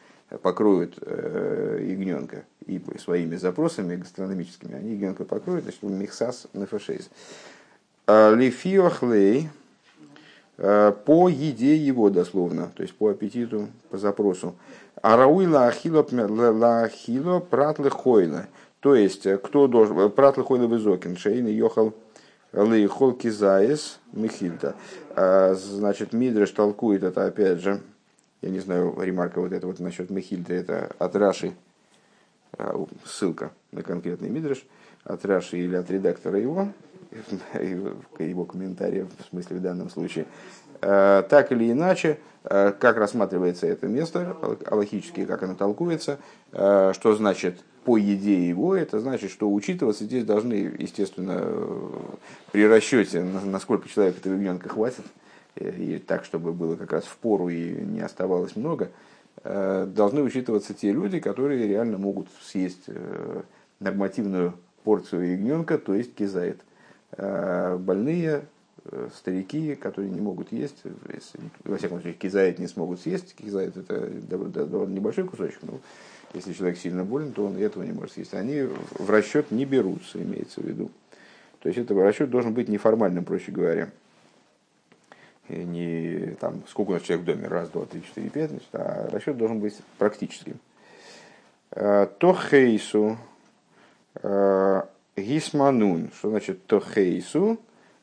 покроют 0.43 0.99
э, 1.01 1.87
ягненка 1.89 2.45
и 2.67 2.81
своими 2.99 3.37
запросами 3.37 3.97
гастрономическими, 3.97 4.75
они 4.75 4.93
ягненка 4.93 5.25
покроют, 5.25 5.65
значит 5.65 5.83
михсас 5.83 6.47
нефашейс. 6.53 7.11
А 8.07 8.35
Лифиохлей, 8.35 9.51
Э, 10.57 10.93
по 11.05 11.29
еде 11.29 11.77
его 11.77 12.11
дословно, 12.11 12.71
то 12.77 12.83
есть 12.83 12.95
по 12.95 13.09
аппетиту, 13.09 13.69
по 13.91 13.99
запросу. 13.99 14.55
Арауи 15.03 15.47
лаахило 15.47 16.07
лаахило 16.11 17.41
пратлы 17.41 17.91
хойла. 17.91 18.47
То 18.81 18.95
есть, 18.95 19.27
э, 19.27 19.37
кто 19.37 19.67
должен... 19.67 19.99
Э, 19.99 20.09
пратлы 20.09 20.45
хойла 20.45 20.67
визокин, 20.67 21.17
шейн 21.17 21.49
йохал 21.49 21.93
лейхол 22.53 23.15
кизаес 23.15 23.99
михильта. 24.13 24.77
Значит, 25.17 26.13
Мидреш 26.13 26.51
толкует 26.53 27.03
это, 27.03 27.27
опять 27.27 27.59
же, 27.61 27.81
я 28.43 28.51
не 28.51 28.61
знаю, 28.61 28.95
ремарка 29.01 29.41
вот 29.41 29.53
это 29.53 29.67
вот 29.67 29.81
насчет 29.81 30.11
Михильда, 30.11 30.53
это 30.53 30.97
от 30.99 31.17
Раши, 31.17 31.55
ссылка 33.05 33.51
на 33.73 33.83
конкретный 33.83 34.29
Мидреш, 34.29 34.65
от 35.05 35.25
Раши 35.25 35.59
или 35.59 35.77
от 35.77 35.91
редактора 35.91 36.39
его, 36.39 36.69
его 38.19 38.45
комментариев, 38.45 39.09
в 39.19 39.31
смысле 39.31 39.57
в 39.57 39.63
данном 39.63 39.91
случае. 39.91 40.27
Э, 40.81 41.23
так 41.29 41.53
или 41.53 41.71
иначе, 41.71 42.19
э, 42.45 42.73
как 42.79 42.97
рассматривается 42.97 43.67
это 43.67 43.87
место, 43.87 44.37
аллахически, 44.67 45.25
как 45.25 45.43
оно 45.43 45.55
толкуется, 45.55 46.19
э, 46.53 46.93
что 46.95 47.15
значит 47.15 47.61
по 47.85 47.97
еде 47.97 48.49
его, 48.49 48.75
это 48.75 49.01
значит, 49.01 49.31
что 49.31 49.51
учитываться 49.51 50.05
здесь 50.05 50.25
должны, 50.25 50.55
естественно, 50.79 51.43
при 52.53 52.67
расчете, 52.67 53.23
насколько 53.23 53.89
человек 53.89 54.19
этого 54.19 54.35
ягненка 54.35 54.69
хватит, 54.69 55.05
и 55.57 55.99
так, 55.99 56.25
чтобы 56.25 56.53
было 56.53 56.77
как 56.77 56.93
раз 56.93 57.05
в 57.05 57.17
пору 57.17 57.49
и 57.49 57.71
не 57.85 58.01
оставалось 58.01 58.57
много, 58.57 58.91
должны 59.43 60.23
учитываться 60.23 60.75
те 60.75 60.91
люди, 60.93 61.21
которые 61.21 61.69
реально 61.69 61.99
могут 61.99 62.29
съесть 62.43 62.89
нормативную 63.81 64.55
порцию 64.85 65.33
ягненка, 65.33 65.79
то 65.79 65.95
есть 65.95 66.15
кизает. 66.15 66.61
Э, 67.17 67.77
больные, 67.79 68.45
э, 68.85 69.09
старики, 69.15 69.75
которые 69.75 70.11
не 70.11 70.21
могут 70.21 70.53
есть, 70.53 70.83
если, 71.13 71.41
во 71.65 71.77
всяком 71.77 72.01
случае, 72.01 72.15
кизает 72.15 72.59
не 72.59 72.67
смогут 72.67 73.01
съесть, 73.01 73.35
кизает 73.35 73.77
это 73.77 74.09
довольно 74.29 74.93
небольшой 74.93 75.25
кусочек, 75.25 75.61
но 75.63 75.81
если 76.35 76.53
человек 76.53 76.79
сильно 76.79 77.05
болен, 77.05 77.33
то 77.33 77.47
он 77.47 77.57
этого 77.57 77.83
не 77.85 77.93
может 77.93 78.13
съесть. 78.13 78.35
Они 78.35 78.63
в 78.63 79.11
расчет 79.11 79.51
не 79.51 79.65
берутся, 79.65 80.21
имеется 80.21 80.61
в 80.61 80.65
виду. 80.65 80.91
То 81.61 81.69
есть 81.69 81.79
это 81.79 81.95
расчет 81.95 82.31
должен 82.31 82.53
быть 82.53 82.69
неформальным, 82.69 83.25
проще 83.25 83.53
говоря. 83.53 83.91
Не 85.49 86.37
там, 86.41 86.63
сколько 86.69 86.91
у 86.91 86.93
нас 86.95 87.03
человек 87.03 87.25
в 87.25 87.27
доме, 87.27 87.49
раз, 87.49 87.69
два, 87.69 87.85
три, 87.85 88.03
четыре, 88.03 88.31
пять, 88.31 88.51
значит, 88.51 88.69
а 88.73 89.09
расчет 89.11 89.37
должен 89.37 89.61
быть 89.61 89.77
практическим. 89.99 90.59
Э, 91.77 92.07
то 92.19 92.35
хейсу 92.35 93.19
э, 94.23 94.83
гисманун, 95.17 96.11
что 96.17 96.31
значит 96.31 96.65
то 96.67 96.81
хейсу, 96.81 97.59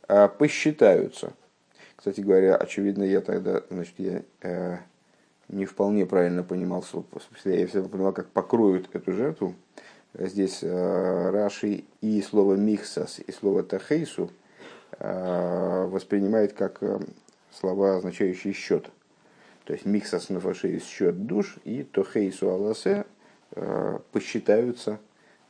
э, 0.08 0.28
посчитаются. 0.28 1.32
Кстати 1.96 2.20
говоря, 2.20 2.56
очевидно, 2.56 3.04
я 3.04 3.22
тогда, 3.22 3.62
значит, 3.70 3.94
я 3.98 4.80
не 5.50 5.66
вполне 5.66 6.08
правильно 6.08 6.42
понимал, 6.42 6.84
я 7.46 7.68
всегда 7.68 7.88
понимал, 7.88 8.12
как 8.12 8.28
покроют 8.30 8.90
эту 8.94 9.14
жертву. 9.14 9.54
Здесь 10.16 10.64
Раши 10.64 11.84
и 12.02 12.22
слово 12.24 12.56
михсас, 12.56 13.20
и 13.20 13.32
слово 13.32 13.62
тахейсу 13.62 14.32
воспринимает 14.98 16.54
как 16.54 16.82
слова, 17.52 17.98
означающие 17.98 18.54
счет. 18.54 18.90
То 19.66 19.74
есть 19.74 19.86
миксас 19.86 20.30
нафаши 20.30 20.80
счет 20.80 21.26
душ 21.26 21.58
и 21.64 21.84
тохейсу 21.84 22.50
аласе 22.50 23.06
Э, 23.54 24.00
посчитаются 24.14 24.98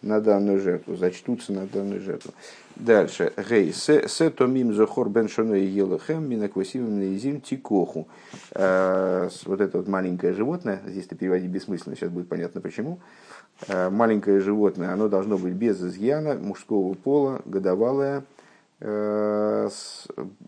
на 0.02 0.20
данную 0.22 0.60
жертву, 0.60 0.96
зачтутся 0.96 1.54
на 1.54 1.68
данную 1.68 2.02
жертву. 2.02 2.32
Дальше. 2.76 3.32
Гей, 3.48 3.72
се 3.74 4.30
томим 4.32 4.74
зохор 4.74 5.08
бен 5.10 5.28
шоной 5.28 5.66
елахем 5.66 6.28
минаквасивим 6.28 6.98
наизим 6.98 7.42
тикоху. 7.42 8.08
Э, 8.54 9.30
вот 9.46 9.62
это 9.62 9.78
вот 9.78 9.88
маленькое 9.88 10.34
животное, 10.34 10.82
здесь 10.88 11.06
ты 11.06 11.16
переводи 11.16 11.46
бессмысленно, 11.46 11.96
сейчас 11.96 12.10
будет 12.10 12.28
понятно 12.28 12.60
почему. 12.60 13.00
Э, 13.68 13.92
маленькое 13.92 14.40
животное, 14.40 14.92
оно 14.92 15.08
должно 15.08 15.38
быть 15.38 15.54
без 15.54 15.80
изъяна, 15.80 16.34
мужского 16.34 16.96
пола, 16.96 17.42
годовалое, 17.46 18.24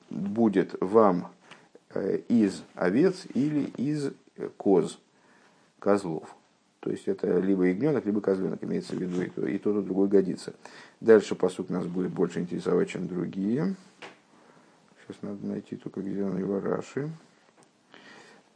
будет 0.09 0.75
вам 0.81 1.27
из 2.01 2.63
овец 2.75 3.25
или 3.33 3.65
из 3.77 4.11
коз, 4.57 4.99
козлов. 5.79 6.35
То 6.79 6.89
есть 6.89 7.07
это 7.07 7.39
либо 7.39 7.63
ягненок, 7.63 8.05
либо 8.05 8.19
козленок, 8.19 8.63
имеется 8.63 8.95
в 8.95 8.99
виду, 8.99 9.21
и, 9.21 9.29
то, 9.29 9.47
и 9.47 9.57
тот, 9.57 9.77
и 9.77 9.85
другой 9.85 10.09
годится. 10.09 10.53
Дальше 10.99 11.33
посук 11.33 11.69
нас 11.69 11.85
будет 11.85 12.11
больше 12.11 12.39
интересовать, 12.39 12.89
чем 12.89 13.07
другие. 13.07 13.75
Сейчас 15.01 15.21
надо 15.21 15.45
найти 15.45 15.77
только, 15.77 16.01
где 16.01 16.23
он 16.23 16.37
его 16.37 16.59
Раши. 16.59 17.09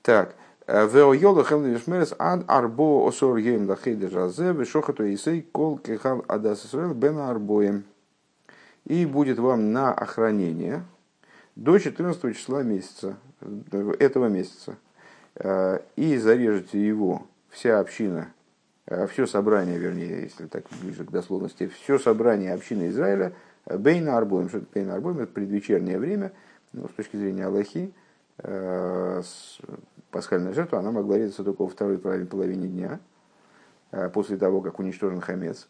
Так. 0.02 0.36
והיה 0.68 1.14
לכם 1.14 1.46
למשמרת 1.46 1.84
עד 2.20 2.44
ארבעה 2.48 3.08
עשר 3.08 3.40
יום 3.40 3.70
לחדש 3.70 4.10
הזה 4.10 4.52
ושחטו 4.52 4.88
אתו 4.88 5.06
כל 5.54 5.78
קהל 5.78 6.26
עדת 6.28 6.66
ישראל 6.66 6.94
בין 6.94 7.20
הערבים. 7.20 7.86
И 8.84 9.06
будет 9.06 9.40
вам 9.40 9.72
на 9.72 9.94
охранение 9.94 10.84
до 11.56 11.78
14 11.78 12.36
числа 12.36 12.64
месяца, 12.64 13.18
этого 14.00 14.28
месяца. 14.28 14.78
И 15.96 16.18
зарежете 16.18 16.86
его 16.86 17.28
вся 17.58 17.80
община, 17.80 18.32
э, 18.86 19.08
все 19.08 19.26
собрание, 19.26 19.78
вернее, 19.78 20.24
если 20.24 20.46
так 20.46 20.66
ближе 20.82 21.04
к 21.06 21.12
дословности, 21.12 21.68
все 21.68 21.98
собрание 21.98 22.54
общины 22.54 22.90
Израиля, 22.90 23.34
э, 23.66 23.78
בין 23.78 24.18
הערבים, 24.18 24.50
что 24.50 24.60
это 24.60 24.68
בין 24.74 24.94
הערבים, 24.94 25.20
это 25.20 25.32
предвечернее 25.32 25.98
время, 25.98 26.32
ну, 26.74 26.88
с 26.88 26.92
точки 26.92 27.18
зрения 27.18 27.46
Аллахи, 27.46 27.92
э, 28.40 29.22
пасхальная 30.12 30.54
жертва, 30.54 30.80
она 30.80 30.92
могла 30.92 31.18
резаться 31.18 31.44
только 31.44 31.64
во 31.64 31.68
второй 31.68 31.98
половине 31.98 32.68
дня, 32.68 33.00
после 34.14 34.36
того, 34.38 34.62
как 34.62 34.80
уничтожен 34.80 35.22
хамец. 35.22 35.70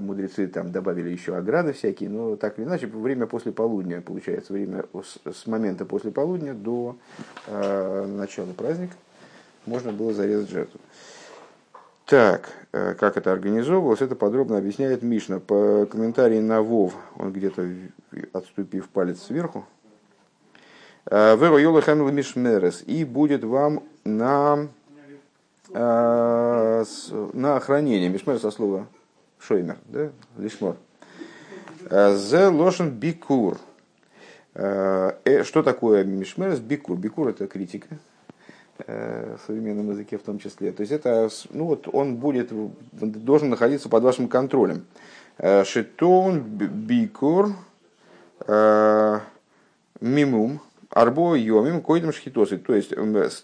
Мудрецы 0.00 0.46
там 0.46 0.72
добавили 0.72 1.10
еще 1.10 1.36
ограды 1.36 1.72
всякие, 1.72 2.08
но 2.08 2.36
так 2.36 2.58
или 2.58 2.64
иначе, 2.64 2.86
время 2.86 3.26
после 3.26 3.52
полудня, 3.52 4.00
получается, 4.00 4.52
время 4.52 4.84
с 5.04 5.46
момента 5.46 5.84
после 5.84 6.10
полудня 6.10 6.54
до 6.54 6.96
начала 7.46 8.52
праздника 8.52 8.94
можно 9.68 9.92
было 9.92 10.12
зарезать 10.12 10.50
жертву. 10.50 10.80
Так, 12.06 12.48
э, 12.72 12.94
как 12.94 13.18
это 13.18 13.32
организовывалось, 13.32 14.00
это 14.00 14.16
подробно 14.16 14.56
объясняет 14.56 15.02
Мишна. 15.02 15.40
По 15.40 15.84
комментарии 15.84 16.40
на 16.40 16.62
Вов, 16.62 16.94
он 17.18 17.32
где-то 17.32 17.68
отступив 18.32 18.88
палец 18.88 19.20
сверху. 19.20 19.66
«Э, 21.04 21.36
Веро 21.36 21.58
Йолахамил 21.58 22.10
Мишмерес. 22.10 22.82
И 22.86 23.04
будет 23.04 23.44
вам 23.44 23.82
на, 24.04 24.68
э, 25.74 26.84
на 27.34 27.56
охранение. 27.56 28.08
Мишмерес 28.08 28.40
со 28.40 28.50
слова 28.50 28.86
шоймер, 29.40 29.78
да? 29.86 30.10
Лишмор. 30.36 30.76
Зе 31.90 32.46
лошен 32.46 32.90
бикур. 32.90 33.58
Что 34.54 35.62
такое 35.64 36.04
Мишмерес? 36.04 36.58
Бикур. 36.58 36.96
Бикур 36.96 37.28
это 37.28 37.46
критика 37.46 37.98
Э, 38.86 39.36
в 39.36 39.46
современном 39.46 39.90
языке 39.90 40.18
в 40.18 40.22
том 40.22 40.38
числе. 40.38 40.70
То 40.70 40.82
есть 40.82 40.92
это, 40.92 41.28
ну 41.50 41.64
вот 41.64 41.88
он 41.92 42.14
будет, 42.14 42.50
должен 42.92 43.50
находиться 43.50 43.88
под 43.88 44.04
вашим 44.04 44.28
контролем. 44.28 44.84
Э, 45.36 45.64
шитон 45.64 46.42
бикур 46.42 47.56
э, 48.46 49.18
мимум 50.00 50.60
арбо 50.90 51.34
йомим 51.34 51.82
койдем 51.82 52.12
шхитосы. 52.12 52.58
То 52.58 52.76
есть, 52.76 52.90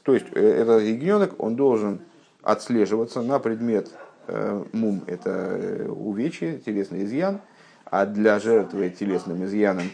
то 0.04 0.14
есть 0.14 0.26
этот 0.32 0.82
ягненок, 0.84 1.34
он 1.42 1.56
должен 1.56 1.98
отслеживаться 2.42 3.20
на 3.20 3.40
предмет 3.40 3.90
мум, 4.72 5.02
это 5.06 5.86
увечье, 5.88 6.58
телесный 6.58 7.04
изъян, 7.04 7.40
а 7.84 8.06
для 8.06 8.38
жертвы 8.38 8.90
телесным 8.90 9.44
изъяном 9.44 9.90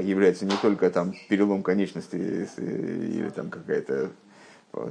является 0.00 0.46
не 0.46 0.56
только 0.62 0.90
там 0.90 1.14
перелом 1.28 1.62
конечности 1.62 2.48
или 2.56 3.28
там 3.30 3.50
какая-то 3.50 4.10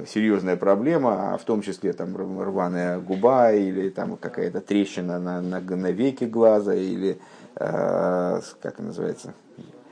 серьезная 0.06 0.56
проблема, 0.56 1.34
а 1.34 1.38
в 1.38 1.44
том 1.44 1.62
числе 1.62 1.92
там 1.92 2.16
рваная 2.16 2.98
губа 2.98 3.52
или 3.52 3.88
там 3.88 4.16
какая-то 4.16 4.60
трещина 4.60 5.18
на, 5.18 5.40
на, 5.40 5.60
на 5.60 5.90
веке 5.90 6.26
глаза 6.26 6.74
или 6.74 7.18
э, 7.56 8.40
как 8.60 8.78
называется 8.78 9.34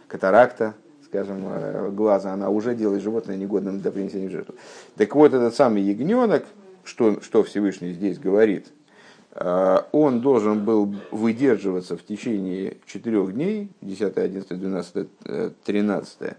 катаракта, 0.07 0.75
скажем, 1.05 1.43
э, 1.47 1.91
глаза, 1.91 2.33
она 2.33 2.51
уже 2.51 2.75
делает 2.75 3.03
животное 3.03 3.37
негодным 3.37 3.81
для 3.81 3.91
принесения 3.91 4.29
в 4.29 4.33
жертву. 4.33 4.55
Так 4.97 5.15
вот, 5.15 5.33
этот 5.33 5.55
самый 5.55 5.83
ягненок, 5.83 6.45
что, 6.89 7.21
что 7.21 7.43
Всевышний 7.45 7.93
здесь 7.93 8.19
говорит, 8.19 8.67
э, 9.33 9.79
он 9.93 10.21
должен 10.21 10.65
был 10.65 10.95
выдерживаться 11.11 11.97
в 11.97 12.05
течение 12.05 12.79
четырех 12.87 13.33
дней, 13.33 13.71
10, 13.83 14.17
11, 14.17 14.59
12, 14.59 15.09
13, 15.65 16.37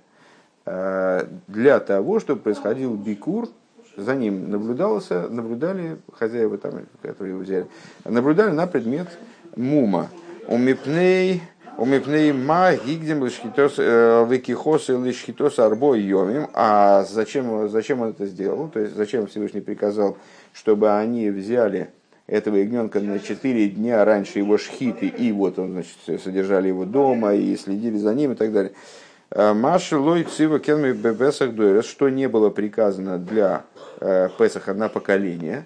Э, 0.71 1.25
для 1.47 1.79
того, 1.79 2.19
чтобы 2.19 2.41
происходил 2.41 2.93
бикур, 2.93 3.49
за 3.97 4.15
ним 4.15 4.51
наблюдался, 4.51 5.27
наблюдали 5.27 5.97
хозяева, 6.13 6.59
там, 6.59 6.85
которые 7.01 7.33
его 7.33 7.41
взяли, 7.43 7.65
наблюдали 8.05 8.51
на 8.51 8.67
предмет 8.67 9.07
мума. 9.55 10.09
Умипней, 10.47 11.41
умипней 11.75 12.33
ма 12.33 12.75
гигдем 12.75 13.25
лишхитос 13.25 13.75
э, 13.79 14.27
векихос 14.29 14.91
и 14.91 14.93
лишхитос 14.93 15.57
арбо 15.57 15.95
йомим. 15.95 16.49
А 16.53 17.03
зачем, 17.03 17.67
зачем 17.69 18.01
он 18.01 18.09
это 18.09 18.27
сделал? 18.27 18.69
То 18.69 18.79
есть 18.79 18.95
зачем 18.95 19.25
Всевышний 19.25 19.61
приказал, 19.61 20.17
чтобы 20.53 20.97
они 20.97 21.29
взяли 21.29 21.89
этого 22.27 22.57
ягненка 22.57 22.99
на 22.99 23.19
4 23.19 23.69
дня 23.69 24.05
раньше 24.05 24.39
его 24.39 24.57
шхиты, 24.57 25.07
и 25.07 25.31
вот 25.31 25.57
он, 25.57 25.71
значит, 25.71 26.21
содержали 26.21 26.67
его 26.67 26.85
дома 26.85 27.33
и 27.33 27.55
следили 27.57 27.97
за 27.97 28.13
ним 28.13 28.33
и 28.33 28.35
так 28.35 28.53
далее. 28.53 28.73
Э, 29.31 29.53
Маши 29.53 29.97
лой 29.97 30.23
цива 30.23 30.59
кенми 30.59 30.91
бепесах 30.91 31.53
дуэрес, 31.53 31.85
что 31.85 32.09
не 32.09 32.27
было 32.27 32.49
приказано 32.49 33.17
для 33.17 33.63
э, 33.99 34.29
Песаха 34.37 34.73
на 34.73 34.89
поколение. 34.89 35.65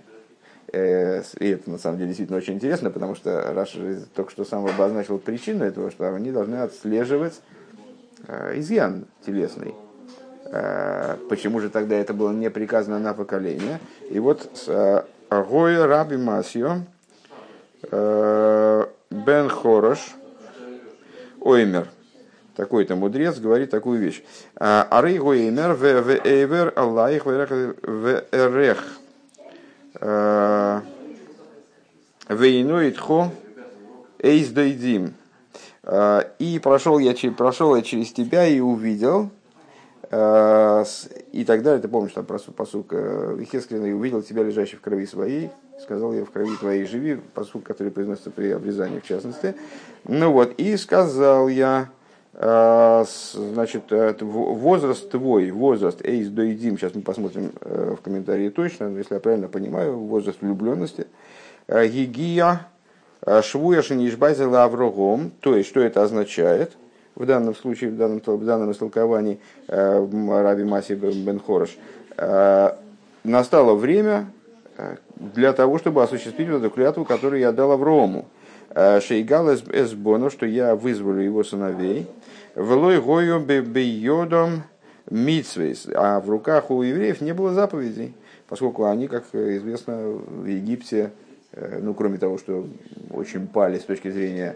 Э, 0.72 1.22
и 1.40 1.50
это 1.50 1.70
на 1.70 1.78
самом 1.78 1.98
деле 1.98 2.10
действительно 2.10 2.38
очень 2.38 2.56
интересно, 2.56 2.90
потому 2.90 3.16
что 3.16 3.54
Раш 3.54 3.78
только 4.16 4.32
что 4.32 4.46
сам 4.46 4.66
обозначил 4.66 5.18
причину 5.18 5.64
этого, 5.64 5.92
что 5.92 6.14
они 6.14 6.32
должны 6.32 6.56
отслеживать 6.56 7.42
изъян 8.56 9.06
телесный. 9.26 9.74
Почему 11.30 11.60
же 11.60 11.70
тогда 11.70 11.96
это 11.96 12.14
было 12.14 12.32
не 12.32 12.50
приказано 12.50 13.00
на 13.00 13.14
поколение? 13.14 13.80
И 14.10 14.20
вот 14.20 14.50
Агоя 15.30 15.88
Раби 15.88 16.18
Масио 16.18 16.82
Бен 17.90 19.50
Хорош 19.50 20.14
Оймер– 21.42 21.88
такой-то 22.56 22.96
мудрец 22.96 23.40
говорит 23.40 23.72
такую 23.72 24.00
вещь. 24.00 24.24
Арей 24.56 25.18
гуэймер 25.18 25.74
в 25.74 25.84
эйвер 26.24 26.72
аллаих 26.76 27.26
в 27.26 27.30
эрех 28.32 28.84
вейноид 32.30 32.98
хо 32.98 33.32
эйздайдим. 34.20 35.16
И 36.40 36.60
прошел 36.62 37.00
я, 37.00 37.16
прошел 37.32 37.76
я 37.76 37.82
через 37.82 38.14
тебя 38.14 38.46
и 38.46 38.60
увидел, 38.60 39.32
и 40.14 41.44
так 41.46 41.64
далее. 41.64 41.82
Ты 41.82 41.88
помнишь, 41.88 42.12
там 42.14 42.26
посук 42.26 42.94
Хескрина, 43.52 43.86
и 43.86 43.94
увидел 43.94 44.22
тебя, 44.22 44.44
лежащий 44.44 44.76
в 44.76 44.82
крови 44.82 45.08
своей, 45.08 45.50
сказал 45.82 46.14
я 46.14 46.24
в 46.24 46.30
крови 46.30 46.56
твоей 46.60 46.86
живи, 46.86 47.20
посук, 47.34 47.64
который 47.64 47.92
произносится 47.92 48.30
при 48.30 48.52
обрезании 48.52 49.00
в 49.00 49.08
частности. 49.08 49.56
Ну 50.04 50.32
вот, 50.32 50.54
и 50.60 50.78
сказал 50.78 51.48
я, 51.48 51.90
значит, 52.34 53.84
возраст 53.90 55.10
твой, 55.10 55.50
возраст 55.50 56.06
эйс 56.06 56.28
доидим, 56.28 56.78
сейчас 56.78 56.94
мы 56.94 57.02
посмотрим 57.02 57.52
в 57.62 57.98
комментарии 58.04 58.50
точно, 58.50 58.90
но 58.90 59.00
если 59.00 59.16
я 59.16 59.20
правильно 59.20 59.48
понимаю, 59.48 59.98
возраст 59.98 60.42
влюбленности, 60.42 61.08
гигия 61.68 62.68
швуя 63.42 63.82
шинишбайзела 63.82 64.66
аврогом, 64.66 65.32
то 65.40 65.56
есть, 65.56 65.70
что 65.70 65.80
это 65.80 66.04
означает– 66.04 66.74
в 67.16 67.26
данном 67.26 67.56
случае, 67.56 67.92
в 67.92 67.98
данном, 67.98 68.22
в 68.26 68.46
данном 68.46 68.72
истолковании 68.72 69.40
э, 69.68 70.42
Раби 70.42 70.64
Маси 70.64 70.94
Бен 70.94 71.40
Хорош, 71.40 71.78
э, 72.18 72.76
настало 73.24 73.76
время 73.76 74.32
э, 74.78 74.98
для 75.16 75.54
того, 75.54 75.78
чтобы 75.78 76.04
осуществить 76.04 76.50
вот 76.50 76.58
эту 76.58 76.70
клятву, 76.70 77.06
которую 77.06 77.40
я 77.40 77.52
дал 77.52 77.72
Аврому. 77.72 78.26
Шейгал 78.76 79.54
эсбону, 79.54 80.32
что 80.32 80.48
я 80.48 80.76
вызволю 80.76 81.22
его 81.22 81.44
сыновей. 81.44 82.08
Велой 82.56 83.00
гою 83.00 83.40
бейодом 83.40 84.64
митсвейс. 85.12 85.88
А 85.94 86.20
в 86.20 86.28
руках 86.28 86.72
у 86.72 86.82
евреев 86.82 87.22
не 87.22 87.36
было 87.36 87.54
заповедей, 87.54 88.16
поскольку 88.50 88.86
они, 88.86 89.08
как 89.08 89.26
известно, 89.32 90.14
в 90.28 90.48
Египте, 90.48 91.12
ну, 91.56 91.94
кроме 91.94 92.18
того, 92.18 92.40
что 92.40 92.66
очень 93.12 93.46
пали 93.46 93.78
с 93.78 93.84
точки 93.84 94.10
зрения 94.10 94.56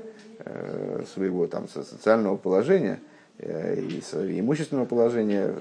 своего 1.14 1.48
там, 1.48 1.68
социального 1.68 2.38
положения 2.38 3.00
э, 3.40 3.80
и 3.80 4.40
имущественного 4.40 4.86
положения, 4.86 5.54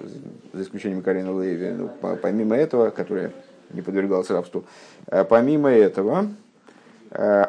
за 0.53 0.63
исключением 0.63 1.03
Карина 1.03 1.41
Леви, 1.41 1.71
ну, 1.71 1.91
помимо 2.23 2.57
этого, 2.57 2.91
которое 2.91 3.33
не 3.73 3.83
подвергалось 3.83 4.31
рабству, 4.31 4.65
э, 5.07 5.25
помимо 5.25 5.71
этого, 5.71 6.29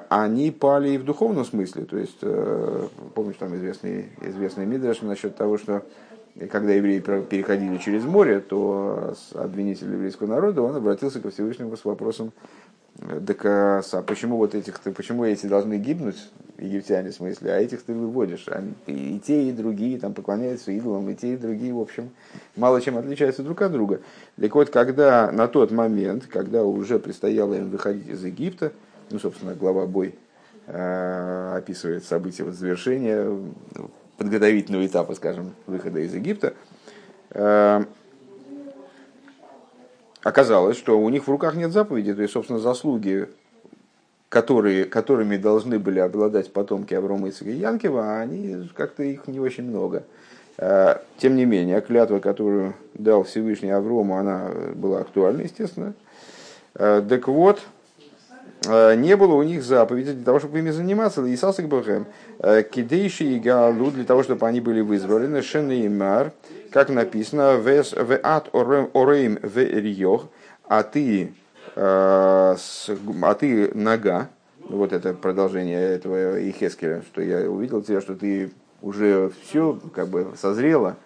они 0.09 0.51
пали 0.51 0.91
и 0.91 0.97
в 0.97 1.03
духовном 1.03 1.43
смысле. 1.43 1.85
То 1.85 1.97
есть, 1.97 2.19
помнишь, 3.15 3.35
там 3.37 3.55
известный, 3.55 4.11
известный 4.21 4.65
Мидраш 4.65 5.01
насчет 5.01 5.35
того, 5.35 5.57
что 5.57 5.83
когда 6.51 6.71
евреи 6.71 6.99
переходили 6.99 7.77
через 7.77 8.03
море, 8.03 8.39
то 8.39 9.15
обвинитель 9.33 9.91
еврейского 9.91 10.27
народа, 10.27 10.61
он 10.61 10.75
обратился 10.75 11.19
ко 11.19 11.31
Всевышнему 11.31 11.75
с 11.75 11.83
вопросом, 11.83 12.31
так 12.99 13.45
а 13.45 13.81
почему 14.05 14.37
вот 14.37 14.55
этих, 14.55 14.79
почему 14.79 15.23
эти 15.23 15.45
должны 15.45 15.77
гибнуть, 15.77 16.29
египтяне 16.57 17.11
в 17.11 17.13
смысле, 17.13 17.53
а 17.53 17.59
этих 17.59 17.83
ты 17.83 17.93
выводишь? 17.93 18.47
Они, 18.47 18.73
и 18.87 19.19
те, 19.19 19.43
и 19.43 19.51
другие 19.51 19.99
там 19.99 20.13
поклоняются 20.13 20.71
идолам, 20.71 21.09
и 21.09 21.15
те, 21.15 21.33
и 21.33 21.37
другие, 21.37 21.73
в 21.73 21.79
общем, 21.79 22.09
мало 22.55 22.81
чем 22.81 22.97
отличаются 22.97 23.43
друг 23.43 23.61
от 23.61 23.71
друга. 23.71 24.01
Так 24.39 24.55
вот, 24.55 24.69
когда 24.71 25.31
на 25.31 25.47
тот 25.47 25.71
момент, 25.71 26.25
когда 26.25 26.63
уже 26.63 26.97
предстояло 26.97 27.53
им 27.53 27.69
выходить 27.69 28.07
из 28.07 28.23
Египта, 28.23 28.71
ну, 29.11 29.19
собственно, 29.19 29.53
глава 29.53 29.85
бой 29.85 30.15
э, 30.65 31.53
описывает 31.55 32.03
события 32.03 32.43
вот, 32.43 32.55
завершения, 32.55 33.27
подготовительного 34.17 34.85
этапа, 34.85 35.13
скажем, 35.13 35.53
выхода 35.67 35.99
из 35.99 36.13
Египта, 36.13 36.53
э, 37.29 37.83
оказалось, 40.27 40.77
что 40.77 40.99
у 40.99 41.09
них 41.09 41.25
в 41.25 41.31
руках 41.31 41.55
нет 41.55 41.71
заповеди, 41.71 42.13
то 42.13 42.21
есть, 42.21 42.33
собственно, 42.33 42.59
заслуги, 42.59 43.29
которые, 44.27 44.83
которыми 44.83 45.37
должны 45.37 45.79
были 45.79 45.99
обладать 45.99 46.51
потомки 46.51 46.93
Аврома, 46.93 47.29
Ицека 47.29 47.49
и 47.49 47.55
Янкива, 47.55 48.01
а 48.03 48.21
они 48.21 48.69
как-то 48.75 49.03
их 49.03 49.27
не 49.27 49.39
очень 49.39 49.63
много. 49.63 50.03
Э, 50.57 50.97
тем 51.17 51.37
не 51.37 51.45
менее, 51.45 51.79
клятва, 51.79 52.19
которую 52.19 52.73
дал 52.93 53.23
Всевышний 53.23 53.71
Аврому, 53.71 54.17
она 54.17 54.51
была 54.75 54.99
актуальна, 54.99 55.43
естественно. 55.43 55.93
Э, 56.75 57.01
так 57.07 57.27
вот, 57.29 57.61
не 58.65 59.15
было 59.15 59.35
у 59.35 59.43
них 59.43 59.63
заповеди 59.63 60.11
для 60.11 60.25
того, 60.25 60.39
чтобы 60.39 60.59
ими 60.59 60.71
заниматься. 60.71 61.21
Исасак 61.33 61.67
Бахем, 61.67 62.07
кидейши 62.41 63.23
и 63.23 63.39
галу, 63.39 63.91
для 63.91 64.03
того, 64.03 64.23
чтобы 64.23 64.45
они 64.47 64.59
были 64.59 64.81
вызволены, 64.81 65.41
шен 65.43 65.71
и 65.71 65.87
мар, 65.87 66.33
как 66.71 66.89
написано, 66.89 67.57
в 67.57 68.19
ат 68.23 68.49
орейм 68.53 69.39
в 69.41 69.57
риох, 69.57 70.27
а 70.67 70.83
ты, 70.83 71.33
а 71.75 72.55
ты 73.39 73.71
нога, 73.73 74.29
вот 74.59 74.93
это 74.93 75.13
продолжение 75.13 75.81
этого 75.81 76.37
Ихескеля, 76.39 77.01
что 77.03 77.21
я 77.21 77.49
увидел 77.49 77.81
тебя, 77.81 78.01
что 78.01 78.15
ты 78.15 78.51
уже 78.81 79.31
все 79.41 79.79
как 79.93 80.09
бы 80.09 80.33
созрела, 80.37 80.97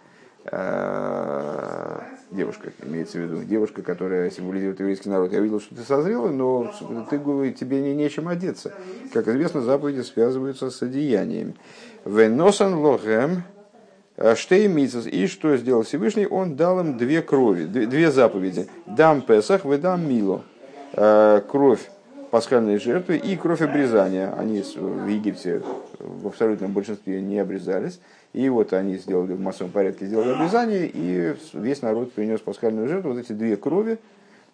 девушка, 2.32 2.72
имеется 2.84 3.20
в 3.20 3.22
виду, 3.22 3.44
девушка, 3.44 3.84
которая 3.84 4.32
символизирует 4.32 4.80
еврейский 4.80 5.10
народ. 5.10 5.32
Я 5.32 5.40
видел, 5.40 5.60
что 5.60 5.76
ты 5.76 5.84
созрела, 5.84 6.30
но 6.30 6.74
ты, 7.10 7.20
тебе 7.52 7.82
не 7.82 7.94
нечем 7.94 8.28
одеться. 8.28 8.74
Как 9.14 9.28
известно, 9.28 9.62
заповеди 9.62 10.02
связываются 10.02 10.72
с 10.72 10.82
одеяниями. 10.82 11.54
Веносан 12.06 12.74
лохем 12.74 13.44
Э, 14.18 14.36
Штеймицес. 14.36 15.08
И 15.08 15.28
что 15.28 15.56
сделал 15.58 15.84
Всевышний? 15.84 16.28
Он 16.28 16.56
дал 16.56 16.80
им 16.80 16.98
две 16.98 17.22
крови, 17.22 17.66
две 17.66 18.12
заповеди. 18.12 18.68
Дам 18.86 19.22
Песах, 19.22 19.66
вы 19.66 19.78
дам 19.78 20.08
Мило. 20.08 20.44
Э, 20.94 21.42
кровь 21.50 21.90
пасхальной 22.30 22.78
жертвы 22.78 23.18
и 23.18 23.36
кровь 23.36 23.62
обрезания. 23.62 24.34
Они 24.38 24.62
в 24.62 25.08
Египте 25.08 25.62
в 26.00 26.28
абсолютном 26.28 26.72
большинстве 26.72 27.22
не 27.22 27.40
обрезались. 27.40 28.00
И 28.34 28.48
вот 28.50 28.74
они 28.74 28.98
сделали 28.98 29.34
в 29.34 29.42
массовом 29.42 29.72
порядке 29.72 30.06
сделали 30.06 30.32
обрезание, 30.32 30.90
и 30.92 31.36
весь 31.54 31.82
народ 31.82 32.14
принес 32.14 32.40
пасхальную 32.40 32.88
жертву. 32.88 33.12
Вот 33.12 33.20
эти 33.20 33.34
две 33.34 33.58
крови, 33.58 34.00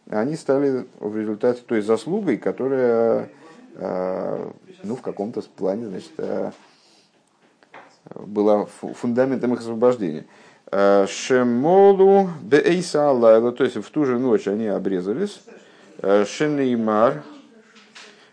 они 0.10 0.36
стали 0.36 0.88
в 1.00 1.16
результате 1.16 1.62
той 1.64 1.82
заслугой, 1.82 2.38
которая 2.38 3.30
э, 3.76 4.50
ну, 4.84 4.96
в 4.96 5.02
каком-то 5.02 5.42
плане 5.56 5.88
значит, 5.88 6.12
была 8.16 8.66
фундаментом 8.66 9.54
их 9.54 9.60
освобождения. 9.60 10.26
Э, 10.70 11.08
Шемолу 11.08 12.30
бейса 12.42 13.10
Аллайла, 13.10 13.52
то 13.54 13.64
есть 13.64 13.78
в 13.78 13.90
ту 13.90 14.06
же 14.06 14.20
ночь 14.20 14.48
они 14.48 14.68
обрезались. 14.68 15.42
Э, 16.02 16.26
Шенеймар, 16.26 17.24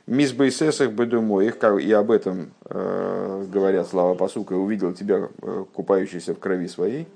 Мисбейсесах 0.06 0.90
бедумоих, 0.90 1.56
и 1.80 1.92
об 1.92 2.10
этом 2.10 2.52
э, 2.64 3.46
говорят 3.50 3.88
слава 3.88 4.14
посука, 4.14 4.54
увидел 4.54 4.92
тебя 4.92 5.28
купающийся 5.72 6.34
в 6.34 6.38
крови 6.38 6.68
своей. 6.68 7.06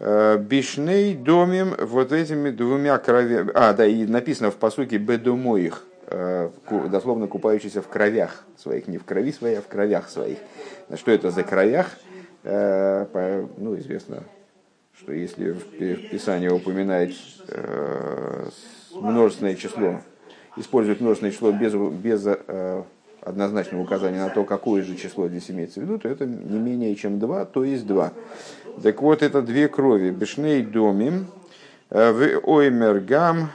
Бишней 0.00 1.14
домим 1.14 1.74
вот 1.76 2.12
этими 2.12 2.50
двумя 2.50 2.98
кровями. 2.98 3.50
А, 3.52 3.72
да, 3.72 3.84
и 3.84 4.06
написано 4.06 4.52
в 4.52 4.54
посуке 4.54 4.96
бедумоих, 4.96 5.82
дословно 6.06 7.26
купающийся 7.26 7.82
в 7.82 7.88
кровях 7.88 8.44
своих, 8.56 8.86
не 8.86 8.98
в 8.98 9.04
крови 9.04 9.32
своей, 9.32 9.58
а 9.58 9.60
в 9.60 9.66
кровях 9.66 10.08
своих. 10.08 10.38
Что 10.94 11.10
это 11.10 11.30
за 11.30 11.42
краях? 11.42 11.98
Э, 12.44 13.46
ну, 13.58 13.78
известно, 13.78 14.22
что 14.96 15.12
если 15.12 15.50
в 15.50 16.08
Писании 16.10 16.48
упоминает 16.48 17.14
э, 17.48 18.48
множественное 18.94 19.54
число, 19.54 20.00
использует 20.56 21.00
множественное 21.00 21.32
число 21.32 21.52
без, 21.52 21.74
без 21.74 22.22
э, 22.26 22.82
однозначного 23.20 23.82
указания 23.82 24.20
на 24.20 24.30
то, 24.30 24.44
какое 24.44 24.82
же 24.82 24.96
число 24.96 25.28
здесь 25.28 25.50
имеется 25.50 25.80
в 25.80 25.82
виду, 25.82 25.98
то 25.98 26.08
это 26.08 26.24
не 26.24 26.58
менее 26.58 26.94
чем 26.94 27.18
два, 27.18 27.44
то 27.44 27.64
есть 27.64 27.86
два. 27.86 28.12
Так 28.82 29.02
вот, 29.02 29.22
это 29.22 29.42
две 29.42 29.68
крови. 29.68 30.08
Бешней 30.10 30.62
домим, 30.62 31.26
в 31.90 32.40
оймер 32.44 33.00
гам, 33.00 33.50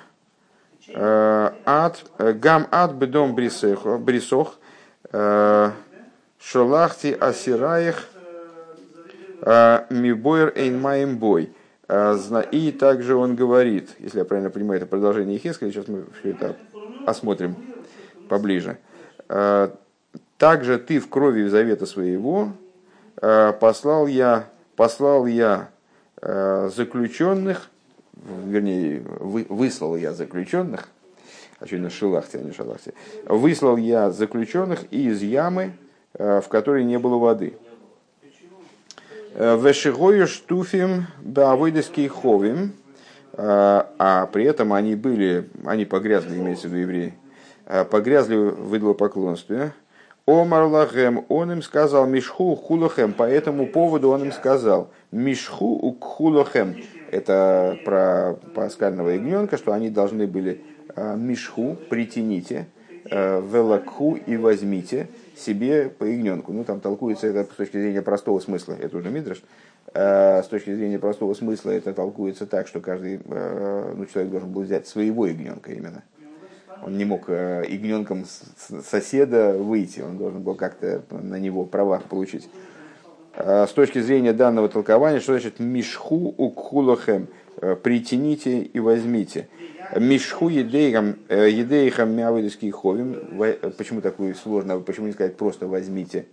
ад, 0.93 2.05
гам 2.19 2.67
ад 2.69 2.93
бедом 2.93 3.33
брисох, 3.33 4.59
Шолахти 6.45 7.15
асираих 7.17 8.05
а, 9.41 9.87
мибойр 9.89 10.51
эйн 10.55 10.79
маем 10.79 11.17
бой. 11.17 11.53
А, 11.87 12.17
и 12.51 12.71
также 12.71 13.15
он 13.15 13.35
говорит, 13.35 13.91
если 13.99 14.19
я 14.19 14.25
правильно 14.25 14.49
понимаю, 14.49 14.81
это 14.81 14.85
продолжение 14.85 15.39
Хеска, 15.39 15.71
сейчас 15.71 15.87
мы 15.87 16.03
все 16.19 16.31
это 16.31 16.57
осмотрим 17.07 17.55
поближе. 18.27 18.77
А, 19.29 19.73
также 20.37 20.79
ты 20.79 20.99
в 20.99 21.07
крови 21.07 21.47
завета 21.47 21.85
своего 21.85 22.51
послал 23.15 24.07
я, 24.07 24.49
послал 24.75 25.27
я 25.27 25.69
заключенных, 26.21 27.69
вернее, 28.45 29.01
выслал 29.01 29.95
я 29.95 30.11
заключенных, 30.11 30.89
очевидно, 31.59 31.89
шилахте, 31.89 32.39
а 32.39 32.41
не 32.41 32.51
шалахте, 32.51 32.93
выслал 33.27 33.77
я 33.77 34.11
заключенных 34.11 34.91
из 34.91 35.21
ямы, 35.21 35.73
Э, 35.73 35.92
в 36.13 36.43
которой 36.47 36.83
не 36.83 36.99
было 36.99 37.17
воды. 37.17 37.57
Э, 39.35 39.57
Вешигою 39.57 40.27
штуфим 40.27 41.07
бавойдеский 41.21 42.07
ховим, 42.07 42.73
э, 43.33 43.37
а 43.37 44.29
при 44.31 44.45
этом 44.45 44.73
они 44.73 44.95
были, 44.95 45.49
они 45.65 45.85
погрязли, 45.85 46.35
имеется 46.35 46.67
в 46.67 46.71
виду 46.71 46.81
евреи, 46.81 47.13
погрязли 47.89 48.35
в 48.35 48.77
идолопоклонстве. 48.77 49.73
Омар 50.27 50.65
Лахем, 50.65 51.25
он 51.29 51.51
им 51.51 51.61
сказал, 51.61 52.05
Мишху 52.05 52.55
Хулохем, 52.55 53.11
по 53.11 53.23
этому 53.23 53.67
поводу 53.67 54.09
он 54.09 54.23
им 54.23 54.31
сказал, 54.31 54.89
Мишху 55.11 55.65
Укхулохем, 55.65 56.77
это 57.11 57.77
про 57.83 58.35
паскального 58.55 59.09
ягненка, 59.09 59.57
что 59.57 59.73
они 59.73 59.89
должны 59.89 60.27
были 60.27 60.61
э, 60.95 61.15
Мишху, 61.17 61.75
притяните, 61.89 62.67
э, 63.09 63.41
Велакху 63.41 64.15
и 64.15 64.37
возьмите 64.37 65.09
себе 65.35 65.89
по 65.89 66.03
ягненку. 66.03 66.53
Ну, 66.53 66.63
там 66.63 66.79
толкуется 66.79 67.27
это 67.27 67.43
с 67.51 67.55
точки 67.55 67.77
зрения 67.77 68.01
простого 68.01 68.39
смысла, 68.39 68.75
это 68.79 68.97
уже 68.97 69.09
Мидраш. 69.09 69.43
Э, 69.93 70.41
с 70.43 70.47
точки 70.47 70.73
зрения 70.73 70.99
простого 70.99 71.33
смысла 71.33 71.71
это 71.71 71.93
толкуется 71.93 72.45
так, 72.45 72.67
что 72.67 72.79
каждый 72.79 73.19
ну, 73.27 74.05
человек 74.05 74.31
должен 74.31 74.51
был 74.51 74.63
взять 74.63 74.87
своего 74.87 75.25
ягненка 75.27 75.71
именно 75.71 76.03
он 76.85 76.97
не 76.97 77.05
мог 77.05 77.29
э, 77.29 77.63
ягненком 77.69 78.25
соседа 78.83 79.53
выйти, 79.53 80.01
он 80.01 80.17
должен 80.17 80.41
был 80.41 80.55
как-то 80.55 81.01
на 81.11 81.39
него 81.39 81.63
права 81.63 81.99
получить. 81.99 82.49
С 83.35 83.69
точки 83.69 83.99
зрения 83.99 84.31
данного 84.31 84.69
толкования, 84.69 85.19
что 85.19 85.31
значит 85.31 85.59
мишху 85.59 86.35
укхулохем, 86.37 87.23
э, 87.23 87.42
притяните 87.81 88.61
и 88.61 88.79
возьмите. 88.79 89.47
Мишху 89.95 90.49
едейхам, 90.49 91.17
э, 91.29 91.49
едейхам 91.49 92.15
мявыдиский 92.15 92.71
ховим, 92.71 93.15
почему 93.77 94.01
такое 94.01 94.33
сложно, 94.33 94.79
почему 94.79 95.07
не 95.07 95.13
сказать 95.13 95.37
просто 95.37 95.67
возьмите. 95.67 96.25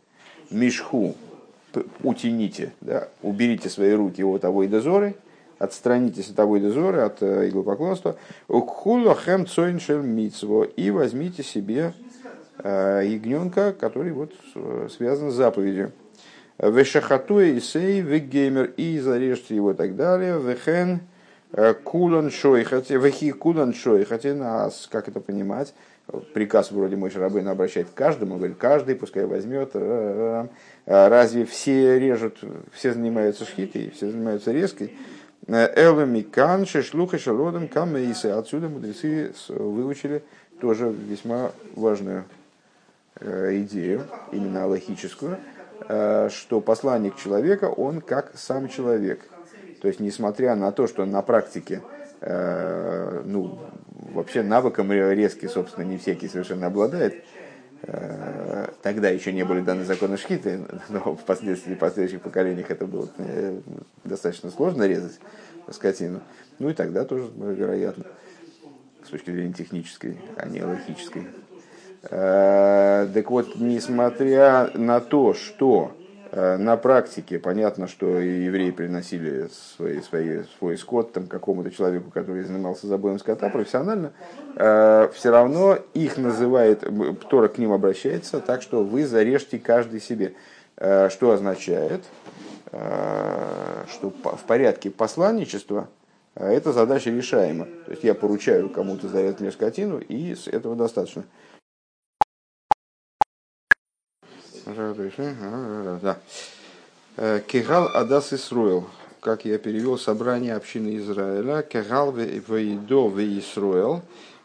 Мишху, 0.50 1.14
утяните, 2.02 2.72
да, 2.80 3.08
уберите 3.22 3.68
свои 3.68 3.92
руки 3.92 4.22
от 4.22 4.40
того 4.40 4.62
и 4.62 4.68
дозоры, 4.68 5.14
отстранитесь 5.58 6.30
от 6.30 6.36
того 6.36 6.58
дозора, 6.58 7.06
от 7.06 7.22
э, 7.22 7.48
иглопоклонства, 7.48 8.16
укхулахем 8.48 9.46
цойншель 9.46 10.00
мицво, 10.00 10.64
и 10.64 10.90
возьмите 10.90 11.42
себе 11.42 11.92
э, 12.58 13.02
ягненка, 13.04 13.74
который 13.78 14.12
вот 14.12 14.32
э, 14.54 14.88
связан 14.90 15.30
с 15.30 15.34
заповедью. 15.34 15.92
Вешахатуя 16.58 17.56
Исей, 17.56 18.00
вегеймер, 18.00 18.72
и 18.76 18.98
зарежьте 18.98 19.54
его 19.54 19.72
и 19.72 19.74
так 19.74 19.96
далее. 19.96 20.38
Вехен 20.40 21.00
кулан 21.84 22.30
шой, 22.30 22.64
хотя 22.64 22.96
вехи 22.96 23.32
кулан 23.32 23.74
шой, 23.74 24.04
хотя 24.04 24.34
нас, 24.34 24.88
как 24.90 25.08
это 25.08 25.20
понимать, 25.20 25.74
приказ 26.34 26.70
вроде 26.70 26.96
мой 26.96 27.10
Шарабейн 27.10 27.48
обращает 27.48 27.88
к 27.90 27.94
каждому, 27.94 28.36
говорит, 28.36 28.56
каждый 28.58 28.94
пускай 28.94 29.26
возьмет. 29.26 29.72
Разве 30.86 31.44
все 31.44 31.98
режут, 31.98 32.38
все 32.72 32.92
занимаются 32.92 33.44
шхитой, 33.44 33.90
все 33.90 34.10
занимаются 34.10 34.52
резкой? 34.52 34.96
Элами 35.46 36.20
кан 36.20 36.66
шешлуха 36.66 37.18
шалодом 37.18 37.66
камейсы. 37.66 38.26
Отсюда 38.26 38.68
мудрецы 38.68 39.32
выучили 39.48 40.22
тоже 40.60 40.90
весьма 40.90 41.52
важную 41.74 42.24
э, 43.18 43.62
идею, 43.62 44.02
именно 44.30 44.66
логическую, 44.66 45.38
э, 45.88 46.28
что 46.30 46.60
посланник 46.60 47.16
человека, 47.16 47.64
он 47.64 48.00
как 48.00 48.32
сам 48.34 48.68
человек. 48.68 49.20
То 49.80 49.88
есть, 49.88 50.00
несмотря 50.00 50.54
на 50.56 50.72
то, 50.72 50.86
что 50.86 51.06
на 51.06 51.22
практике, 51.22 51.82
э, 52.20 53.22
ну, 53.24 53.58
вообще 54.12 54.42
навыком 54.42 54.92
резкий, 54.92 55.48
собственно, 55.48 55.84
не 55.84 55.96
всякий 55.98 56.28
совершенно 56.28 56.66
обладает, 56.66 57.24
тогда 58.82 59.08
еще 59.08 59.32
не 59.32 59.42
были 59.42 59.62
даны 59.62 59.84
законы 59.84 60.18
шхиты, 60.18 60.60
но 60.90 61.16
впоследствии, 61.16 61.74
в 61.74 61.78
последующих 61.78 62.20
поколениях 62.20 62.70
это 62.70 62.86
было 62.86 63.08
достаточно 64.04 64.50
сложно 64.50 64.86
резать 64.86 65.18
скотину. 65.70 66.20
Ну 66.58 66.68
и 66.68 66.74
тогда 66.74 67.04
тоже, 67.04 67.30
вероятно, 67.36 68.04
с 69.02 69.08
точки 69.08 69.30
зрения 69.30 69.54
технической, 69.54 70.18
а 70.36 70.46
не 70.46 70.62
логической. 70.62 71.26
Так 72.02 73.30
вот, 73.30 73.56
несмотря 73.56 74.70
на 74.74 75.00
то, 75.00 75.32
что 75.32 75.96
на 76.32 76.76
практике 76.76 77.38
понятно, 77.38 77.86
что 77.88 78.06
евреи 78.18 78.70
приносили 78.70 79.48
свои, 79.76 80.00
свои, 80.00 80.42
свой 80.58 80.78
скот 80.78 81.12
там, 81.12 81.26
какому-то 81.26 81.70
человеку, 81.70 82.10
который 82.10 82.42
занимался 82.44 82.86
забоем 82.86 83.18
скота 83.18 83.48
профессионально, 83.48 84.12
все 84.54 85.30
равно 85.30 85.78
их 85.94 86.16
называет, 86.16 86.84
Тора 87.28 87.48
к 87.48 87.58
ним 87.58 87.72
обращается, 87.72 88.40
так 88.40 88.62
что 88.62 88.84
вы 88.84 89.06
зарежьте 89.06 89.58
каждый 89.58 90.00
себе. 90.00 90.34
Что 90.76 91.32
означает, 91.32 92.04
что 92.70 94.10
в 94.10 94.44
порядке 94.46 94.90
посланничества 94.90 95.88
эта 96.34 96.72
задача 96.72 97.10
решаема. 97.10 97.66
То 97.84 97.90
есть 97.90 98.02
я 98.02 98.14
поручаю 98.14 98.70
кому-то 98.70 99.06
зарезать 99.08 99.40
мне 99.40 99.52
скотину, 99.52 99.98
и 99.98 100.34
этого 100.46 100.76
достаточно. 100.76 101.24
Да. 104.66 106.18
Кегал 107.40 107.88
Адас 107.94 108.32
Исруэл. 108.32 108.88
Как 109.20 109.44
я 109.44 109.58
перевел 109.58 109.98
собрание 109.98 110.54
общины 110.54 110.96
Израиля. 110.98 111.62
Кегал 111.62 112.12
Вейдо 112.12 113.08
Вейсруэл. 113.08 114.02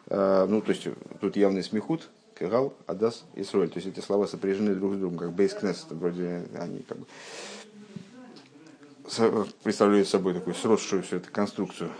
Ну, 0.10 0.62
то 0.62 0.69
есть 0.71 0.88
тут 1.21 1.36
явный 1.36 1.63
смехут. 1.63 2.10
Кегал 2.38 2.73
Адас 2.86 3.23
Исруэль. 3.36 3.69
То 3.69 3.78
есть 3.80 3.88
эти 3.88 4.01
слова 4.04 4.28
сопряжены 4.28 4.75
друг 4.75 4.95
с 4.95 4.97
другом, 4.97 5.17
как 5.17 5.32
бейскнес. 5.32 5.86
Вроде 5.89 6.43
они 6.60 6.80
как 6.80 6.97
бы 6.99 7.06
представляют 9.63 10.08
собой 10.08 10.34
такую 10.34 10.56
сросшую 10.56 11.04
всю 11.04 11.17
эту 11.17 11.32
конструкцию 11.32 11.91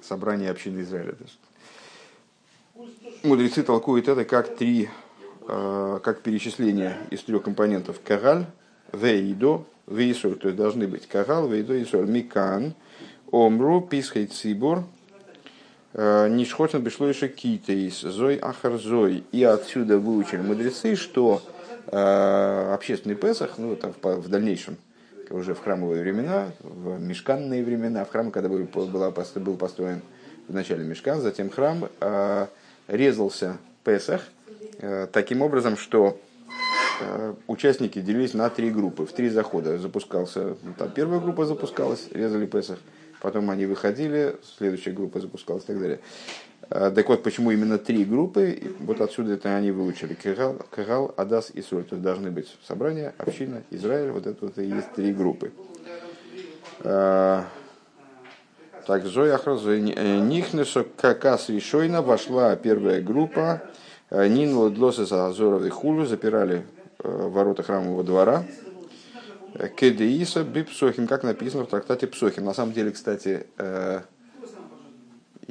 собрания 0.00 0.50
общины 0.50 0.80
Израиля. 0.80 1.14
Мудрецы 3.22 3.62
толкуют 3.62 4.08
это 4.08 4.24
как 4.24 4.56
три, 4.56 4.84
э, 4.84 4.88
как 5.46 6.20
перечисление 6.22 6.96
из 7.10 7.22
трех 7.22 7.42
компонентов. 7.42 8.00
Караль, 8.04 8.46
вейдо, 8.92 9.64
вейсоль. 9.86 10.36
То 10.36 10.48
есть 10.48 10.56
должны 10.56 10.86
быть 10.86 11.06
карал, 11.08 11.48
вейдо, 11.48 11.74
вейсоль. 11.74 12.08
Микан, 12.08 12.74
омру, 13.30 13.80
писхай 13.80 14.26
цибор, 14.26 14.84
э, 15.94 16.28
нишхотен 16.28 16.82
бешлойша 16.82 17.28
китейс, 17.28 18.00
зой 18.00 18.36
ахар 18.36 18.78
зой. 18.78 19.24
И 19.32 19.42
отсюда 19.42 19.98
выучили 19.98 20.40
мудрецы, 20.40 20.96
что 20.96 21.42
э, 21.86 22.74
общественный 22.74 23.16
Песах, 23.16 23.58
ну, 23.58 23.76
там, 23.76 23.92
в 24.02 24.28
дальнейшем, 24.28 24.76
уже 25.30 25.54
в 25.54 25.60
храмовые 25.60 26.02
времена, 26.02 26.50
в 26.60 27.00
мешканные 27.00 27.64
времена, 27.64 28.04
в 28.04 28.10
храм, 28.10 28.30
когда 28.30 28.48
был, 28.48 28.66
был 28.66 29.56
построен 29.56 30.02
в 30.46 30.54
начале 30.54 30.84
мешкан, 30.84 31.20
затем 31.20 31.48
храм, 31.48 31.88
резался 32.88 33.56
Песах 33.84 34.20
э, 34.20 34.41
таким 35.12 35.42
образом, 35.42 35.76
что 35.76 36.18
э, 37.00 37.34
участники 37.46 38.00
делились 38.00 38.34
на 38.34 38.50
три 38.50 38.70
группы. 38.70 39.06
В 39.06 39.12
три 39.12 39.28
захода 39.28 39.78
запускался, 39.78 40.56
там 40.78 40.90
первая 40.90 41.20
группа 41.20 41.46
запускалась, 41.46 42.08
резали 42.12 42.46
Песах, 42.46 42.78
потом 43.20 43.50
они 43.50 43.66
выходили, 43.66 44.36
следующая 44.58 44.92
группа 44.92 45.20
запускалась 45.20 45.64
и 45.64 45.66
так 45.66 45.80
далее. 45.80 46.00
Э, 46.70 46.90
так 46.94 47.08
вот, 47.08 47.22
почему 47.22 47.50
именно 47.50 47.78
три 47.78 48.04
группы, 48.04 48.74
вот 48.80 49.00
отсюда 49.00 49.34
это 49.34 49.54
они 49.54 49.70
выучили. 49.70 50.14
Кагал, 50.14 50.56
Кагал 50.70 51.14
Адас 51.16 51.50
и 51.50 51.62
Соль. 51.62 51.84
То 51.84 51.96
есть 51.96 52.02
должны 52.02 52.30
быть 52.30 52.56
собрания, 52.66 53.14
община, 53.18 53.62
Израиль, 53.70 54.10
вот 54.10 54.26
это 54.26 54.46
вот 54.46 54.58
и 54.58 54.64
есть 54.64 54.92
три 54.94 55.12
группы. 55.12 55.52
Э, 56.80 57.42
так, 58.86 59.04
Зоя 59.04 59.34
Ахразой. 59.34 59.92
Э, 59.94 60.18
Нихнешо 60.18 60.84
Какас 60.96 61.48
Вишойна 61.48 62.02
вошла 62.02 62.56
первая 62.56 63.00
группа. 63.00 63.62
Нин 64.12 64.74
Длосы 64.74 65.02
Азоров 65.10 65.64
и 65.64 65.70
Хулю 65.70 66.06
запирали 66.06 66.64
ворота 66.98 67.62
храмового 67.62 68.04
двора. 68.04 68.44
Кедеиса 69.76 70.44
Бипсохим, 70.44 71.06
как 71.06 71.24
написано 71.24 71.64
в 71.64 71.68
трактате 71.68 72.06
Псохим. 72.06 72.44
На 72.44 72.54
самом 72.54 72.72
деле, 72.72 72.90
кстати, 72.90 73.46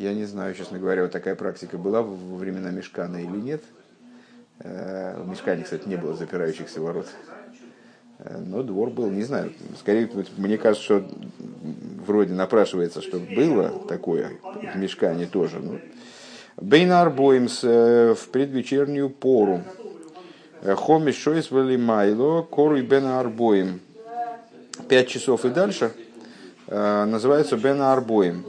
я 0.01 0.13
не 0.13 0.25
знаю, 0.25 0.55
честно 0.55 0.79
говоря, 0.79 1.03
вот 1.03 1.11
такая 1.11 1.35
практика 1.35 1.77
была 1.77 2.01
во 2.01 2.37
времена 2.37 2.71
Мешкана 2.71 3.17
или 3.17 3.37
нет. 3.37 3.63
Э, 4.59 5.21
в 5.21 5.27
Мешкане, 5.27 5.63
кстати, 5.63 5.87
не 5.87 5.95
было 5.95 6.15
запирающихся 6.15 6.81
ворот. 6.81 7.07
Э, 8.19 8.37
но 8.39 8.63
двор 8.63 8.89
был, 8.89 9.09
не 9.09 9.23
знаю. 9.23 9.53
Скорее, 9.79 10.09
мне 10.37 10.57
кажется, 10.57 10.83
что 10.83 11.09
вроде 12.05 12.33
напрашивается, 12.33 13.01
что 13.01 13.19
было 13.19 13.69
такое 13.87 14.31
в 14.41 14.77
Мешкане 14.77 15.25
тоже. 15.25 15.59
Ну, 15.59 15.79
Бейнар 16.57 17.09
Боимс 17.09 17.63
в 17.63 18.29
предвечернюю 18.31 19.09
пору. 19.09 19.61
Э, 20.61 20.75
Хомиш 20.75 21.17
Шойс 21.17 21.51
Майло, 21.51 22.43
Кору 22.43 22.77
и 22.77 22.81
Бен 22.81 23.05
Арбоим. 23.05 23.79
Пять 24.87 25.07
часов 25.07 25.45
и 25.45 25.49
дальше 25.49 25.91
называется 26.67 27.57
Бен 27.57 27.81
Арбоим. 27.81 28.45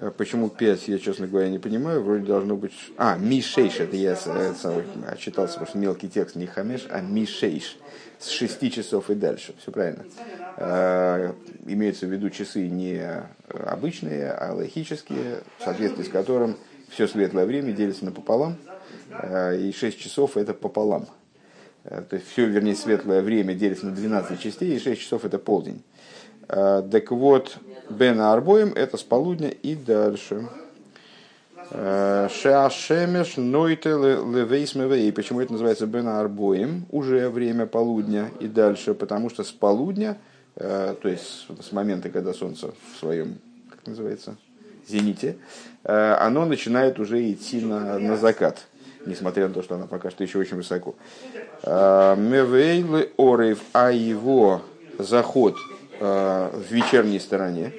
Э, 0.00 0.10
почему 0.16 0.48
5, 0.48 0.88
я, 0.88 0.98
честно 0.98 1.26
говоря, 1.26 1.48
не 1.50 1.58
понимаю. 1.58 2.02
Вроде 2.02 2.24
должно 2.24 2.56
быть... 2.56 2.72
А, 2.96 3.16
Мишейш, 3.18 3.80
это 3.80 3.96
я 3.96 4.12
это 4.12 4.54
самый, 4.54 4.84
читался, 5.18 5.54
потому 5.54 5.68
что 5.68 5.78
мелкий 5.78 6.08
текст 6.08 6.36
не 6.36 6.46
Хамеш, 6.46 6.86
а 6.90 7.00
Мишейш. 7.02 7.76
С 8.20 8.28
6 8.28 8.70
часов 8.72 9.08
и 9.08 9.14
дальше. 9.14 9.54
Все 9.58 9.72
правильно. 9.72 10.04
А, 10.58 11.34
имеются 11.66 12.06
в 12.06 12.12
виду 12.12 12.28
часы 12.28 12.68
не 12.68 13.02
обычные, 13.48 14.30
а 14.30 14.52
логические, 14.52 15.40
в 15.58 15.64
соответствии 15.64 16.04
с 16.04 16.08
которым 16.08 16.56
все 16.90 17.08
светлое 17.08 17.46
время 17.46 17.72
делится 17.72 18.04
напополам. 18.04 18.56
и 19.56 19.72
6 19.74 19.98
часов 19.98 20.36
это 20.36 20.52
пополам. 20.52 21.08
То 21.84 22.16
есть 22.16 22.28
все, 22.30 22.44
вернее, 22.44 22.74
светлое 22.74 23.22
время 23.22 23.54
делится 23.54 23.86
на 23.86 23.92
12 23.92 24.38
частей, 24.38 24.76
и 24.76 24.78
6 24.78 25.00
часов 25.00 25.24
это 25.24 25.38
полдень. 25.38 25.82
Так 26.46 27.10
вот, 27.10 27.56
Бен 27.88 28.20
Арбоем 28.20 28.72
это 28.74 28.96
с 28.96 29.02
полудня 29.02 29.48
и 29.48 29.74
дальше. 29.74 30.46
Шеашемеш 31.70 33.36
нойте 33.36 33.90
левейсмеве. 33.90 35.08
И 35.08 35.12
почему 35.12 35.40
это 35.40 35.52
называется 35.52 35.86
Бен 35.86 36.08
Арбоем? 36.08 36.86
Уже 36.90 37.28
время 37.28 37.66
полудня 37.66 38.30
и 38.40 38.48
дальше, 38.48 38.94
потому 38.94 39.30
что 39.30 39.44
с 39.44 39.52
полудня, 39.52 40.18
то 40.56 40.98
есть 41.04 41.46
с 41.62 41.72
момента, 41.72 42.10
когда 42.10 42.34
солнце 42.34 42.72
в 42.72 42.98
своем, 42.98 43.38
как 43.70 43.86
называется, 43.86 44.36
зените, 44.88 45.36
оно 45.84 46.44
начинает 46.44 46.98
уже 46.98 47.30
идти 47.30 47.60
на, 47.60 47.98
на 47.98 48.16
закат, 48.16 48.66
несмотря 49.06 49.46
на 49.46 49.54
то, 49.54 49.62
что 49.62 49.76
она 49.76 49.86
пока 49.86 50.10
что 50.10 50.24
еще 50.24 50.38
очень 50.38 50.56
высоко. 50.56 50.96
Мевейлы 51.64 53.12
орев, 53.16 53.60
а 53.72 53.92
его 53.92 54.62
заход 54.98 55.54
в 56.00 56.62
вечерней 56.68 57.20
стороне, 57.20 57.72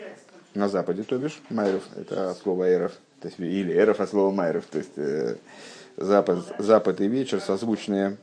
на 0.54 0.70
западе, 0.70 1.04
то 1.04 1.18
бишь, 1.18 1.42
Майров, 1.50 1.84
это 1.96 2.36
слово 2.42 2.70
эров, 2.70 2.92
то 3.22 3.28
есть, 3.28 3.40
или 3.40 3.74
эров 3.74 4.00
от 4.00 4.10
слова 4.10 4.32
Майров, 4.32 4.66
то 4.66 4.80
есть 4.80 4.92
э, 4.98 5.36
запад, 5.98 6.40
запад 6.58 7.02
и 7.02 7.08
вечер 7.08 7.40
созвучные 7.40 8.18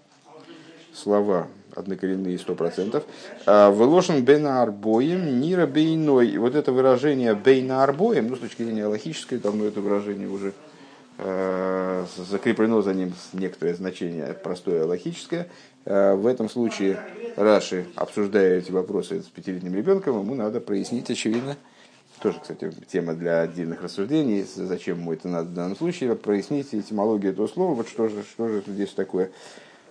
слова, 0.92 1.46
однокоренные 1.74 2.38
сто 2.38 2.54
процентов. 2.54 3.04
А, 3.46 3.70
Выложен 3.70 4.24
бейна 4.24 4.62
арбоем, 4.62 5.40
нира 5.40 5.66
бейной. 5.66 6.36
Вот 6.38 6.54
это 6.54 6.72
выражение 6.72 7.34
бейна 7.34 7.84
арбоем, 7.84 8.28
ну, 8.28 8.36
с 8.36 8.40
точки 8.40 8.62
зрения 8.62 8.86
логической, 8.86 9.38
давно 9.38 9.66
это 9.66 9.80
выражение 9.80 10.28
уже 10.28 10.52
э, 11.18 12.04
закреплено 12.16 12.82
за 12.82 12.94
ним 12.94 13.12
некоторое 13.32 13.74
значение 13.74 14.34
простое 14.34 14.84
логическое. 14.84 15.48
Э, 15.84 16.14
в 16.14 16.26
этом 16.26 16.48
случае 16.48 16.98
Раши, 17.36 17.86
обсуждая 17.94 18.58
эти 18.58 18.72
вопросы 18.72 19.22
с 19.22 19.26
пятилетним 19.26 19.74
ребенком, 19.74 20.18
ему 20.18 20.34
надо 20.34 20.60
прояснить, 20.60 21.10
очевидно, 21.10 21.56
тоже, 22.18 22.38
кстати, 22.40 22.70
тема 22.90 23.14
для 23.14 23.42
отдельных 23.42 23.82
рассуждений, 23.82 24.44
зачем 24.44 24.98
ему 24.98 25.12
это 25.12 25.28
надо 25.28 25.48
в 25.48 25.54
данном 25.54 25.76
случае, 25.76 26.14
прояснить 26.16 26.74
этимологию 26.74 27.32
этого 27.32 27.46
слова, 27.46 27.74
вот 27.74 27.88
что 27.88 28.08
же, 28.08 28.22
что 28.22 28.48
же 28.48 28.62
здесь 28.66 28.92
такое. 28.92 29.30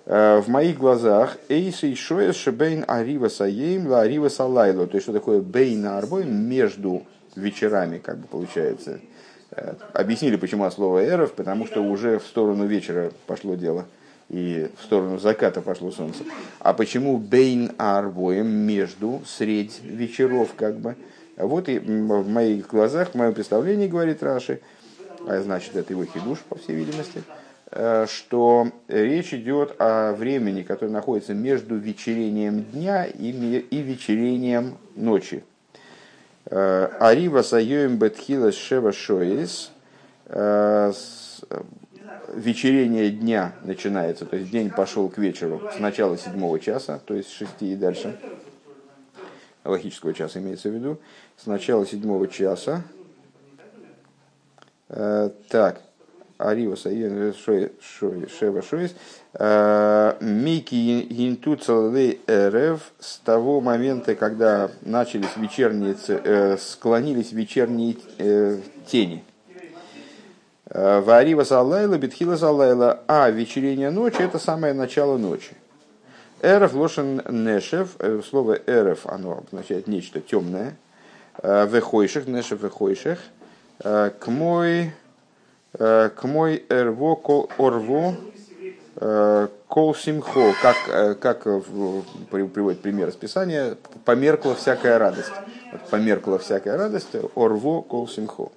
Э, 0.05 0.39
в 0.39 0.47
моих 0.47 0.77
глазах 0.77 1.37
Эйсей 1.49 1.95
Шоес 1.95 2.35
Шебейн 2.35 2.85
Арива 2.87 3.27
Саейм 3.27 3.87
Ла 3.87 4.01
Арива 4.01 4.29
Салайло. 4.29 4.87
То 4.87 4.95
есть, 4.95 5.03
что 5.03 5.11
такое 5.11 5.41
Бейна 5.41 5.97
Арбой 5.97 6.23
между 6.23 7.03
вечерами, 7.35 7.97
как 7.97 8.17
бы 8.19 8.27
получается. 8.27 9.01
Э, 9.51 9.75
объяснили, 9.93 10.37
почему 10.37 10.69
слово 10.71 11.05
Эров, 11.05 11.33
потому 11.33 11.67
что 11.67 11.81
уже 11.81 12.19
в 12.19 12.23
сторону 12.25 12.65
вечера 12.65 13.11
пошло 13.25 13.55
дело 13.55 13.85
и 14.29 14.69
в 14.79 14.83
сторону 14.83 15.19
заката 15.19 15.61
пошло 15.61 15.91
солнце. 15.91 16.23
А 16.59 16.73
почему 16.73 17.17
Бейн 17.17 17.71
Арбоем 17.77 18.47
между, 18.47 19.21
средь 19.25 19.81
вечеров, 19.83 20.53
как 20.55 20.77
бы. 20.79 20.95
Вот 21.37 21.69
и 21.69 21.77
в 21.77 22.27
моих 22.27 22.67
глазах, 22.67 23.11
в 23.11 23.15
моем 23.15 23.33
представлении, 23.33 23.87
говорит 23.87 24.23
Раши, 24.23 24.59
а 25.27 25.39
значит, 25.41 25.75
это 25.75 25.93
его 25.93 26.03
хидуш, 26.03 26.39
по 26.39 26.57
всей 26.57 26.75
видимости, 26.75 27.21
э, 27.71 28.07
что 28.09 28.71
речь 28.87 29.33
идет 29.33 29.75
о 29.79 30.13
времени, 30.13 30.63
которое 30.63 30.91
находится 30.91 31.35
между 31.35 31.75
вечерением 31.75 32.63
дня 32.63 33.05
и, 33.05 33.31
вечерением 33.31 34.77
ночи. 34.95 35.43
Э, 36.45 36.89
Арива 36.99 37.43
Сайоем 37.43 37.97
Бетхила 37.97 38.51
Шева 38.51 38.91
Шоис 38.91 39.71
э, 40.25 40.91
вечерение 42.33 43.11
дня 43.11 43.53
начинается, 43.63 44.25
то 44.25 44.37
есть 44.37 44.49
день 44.49 44.71
пошел 44.71 45.07
к 45.09 45.17
вечеру 45.17 45.61
с 45.75 45.79
начала 45.79 46.17
седьмого 46.17 46.59
часа, 46.59 46.99
то 47.05 47.13
есть 47.13 47.29
с 47.29 47.33
шести 47.33 47.73
и 47.73 47.75
дальше, 47.75 48.17
логического 49.63 50.13
часа 50.13 50.39
имеется 50.39 50.69
в 50.69 50.73
виду, 50.73 50.99
с 51.37 51.45
начала 51.45 51.85
седьмого 51.85 52.27
часа. 52.27 52.81
Э, 54.89 55.29
так, 55.49 55.81
Арива 56.37 56.75
Саен 56.75 57.33
Шева 57.33 58.61
Шоис. 58.61 58.95
Э, 59.33 60.15
Мики 60.19 61.05
Интуцалы 61.27 62.19
Эрев 62.25 62.91
с 62.99 63.19
того 63.19 63.61
момента, 63.61 64.15
когда 64.15 64.71
начались 64.81 65.35
вечерние, 65.37 65.95
э, 66.07 66.57
склонились 66.57 67.31
вечерние 67.31 67.97
тени. 68.87 69.23
Варива 70.69 71.43
Салайла, 71.43 71.97
Бетхила 71.97 72.35
Салайла, 72.35 73.01
а 73.07 73.29
вечерение 73.29 73.89
ночи 73.89 74.21
это 74.21 74.37
самое 74.37 74.73
начало 74.73 75.17
ночи. 75.17 75.55
Эрев 76.41 76.73
лошен 76.73 77.21
нешев, 77.29 77.95
слово 78.29 78.59
эрев, 78.67 79.05
оно 79.05 79.43
означает 79.47 79.87
нечто 79.87 80.19
темное, 80.19 80.75
вехойших, 81.43 82.27
нешев 82.27 82.61
вехойших, 82.63 83.19
к 83.79 84.27
мой, 84.27 84.93
к 85.73 86.19
мой 86.23 86.65
эрво 86.69 87.15
кол 87.15 87.49
орво 87.57 88.15
кол 89.67 89.93
симхо, 89.93 90.53
как, 90.61 91.19
как 91.19 91.43
приводит 91.43 92.81
пример 92.81 93.09
из 93.09 93.15
Писания, 93.15 93.77
померкла 94.05 94.55
всякая 94.55 94.97
радость. 94.97 95.31
Померкла 95.91 96.39
всякая 96.39 96.77
радость, 96.77 97.15
орво 97.35 97.81
кол 97.81 98.07
симхо. 98.07 98.49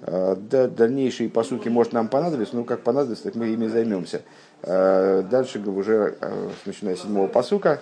Да, 0.00 0.68
дальнейшие 0.68 1.28
посуки 1.28 1.68
может 1.68 1.92
нам 1.92 2.08
понадобиться, 2.08 2.56
но 2.56 2.64
как 2.64 2.82
понадобится, 2.82 3.24
так 3.24 3.34
мы 3.34 3.48
ими 3.48 3.66
займемся. 3.66 4.22
Дальше 4.62 5.58
уже, 5.60 6.16
начиная 6.64 6.96
с 6.96 7.02
седьмого 7.02 7.26
посука, 7.26 7.80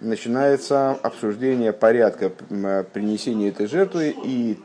начинается 0.00 0.92
обсуждение 0.92 1.72
порядка 1.72 2.30
принесения 2.30 3.48
этой 3.48 3.66
жертвы 3.66 4.14
и 4.24 4.58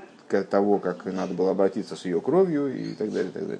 того, 0.49 0.79
как 0.79 1.05
надо 1.05 1.33
было 1.33 1.51
обратиться 1.51 1.95
с 1.95 2.05
ее 2.05 2.19
кровью 2.19 2.75
и 2.75 2.93
так 2.93 3.11
далее. 3.11 3.29
И 3.29 3.33
так 3.33 3.43
далее. 3.43 3.59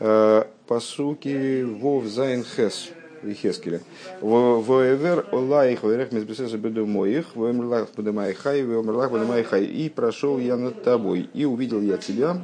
Э, 0.00 0.44
посуки 0.66 1.62
וו 1.62 2.04
זיין 2.04 2.44
חית. 2.44 2.90
В 3.22 3.27
Ехезкеле. 3.27 3.80
Воевер 4.20 5.26
Олаих 5.32 5.82
Варех 5.82 6.12
Мизбесеса 6.12 6.58
Бедумоих, 6.58 7.34
Воемрлах 7.34 7.88
Бедумайхай, 7.96 8.62
Воемрлах 8.62 9.10
Бедумайхай. 9.12 9.64
И 9.64 9.88
прошел 9.88 10.38
я 10.38 10.56
над 10.56 10.82
тобой, 10.82 11.30
и 11.32 11.46
увидел 11.46 11.80
я 11.80 11.96
тебя, 11.96 12.42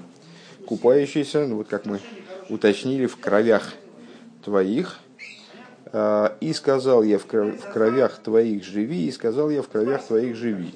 купающийся, 0.67 1.47
ну 1.47 1.57
вот 1.57 1.69
как 1.69 1.85
мы 1.85 2.01
уточнили, 2.51 3.07
в 3.07 3.17
кровях 3.17 3.75
твоих, 4.45 4.99
а, 5.87 6.37
и 6.41 6.53
сказал 6.53 7.03
я 7.03 7.19
в 7.19 7.27
кровях 7.27 8.19
твоих 8.19 8.65
живи, 8.65 9.07
и 9.07 9.13
сказал 9.13 9.51
я 9.51 9.63
в 9.63 9.69
кровях 9.69 10.05
твоих 10.05 10.37
живи. 10.37 10.75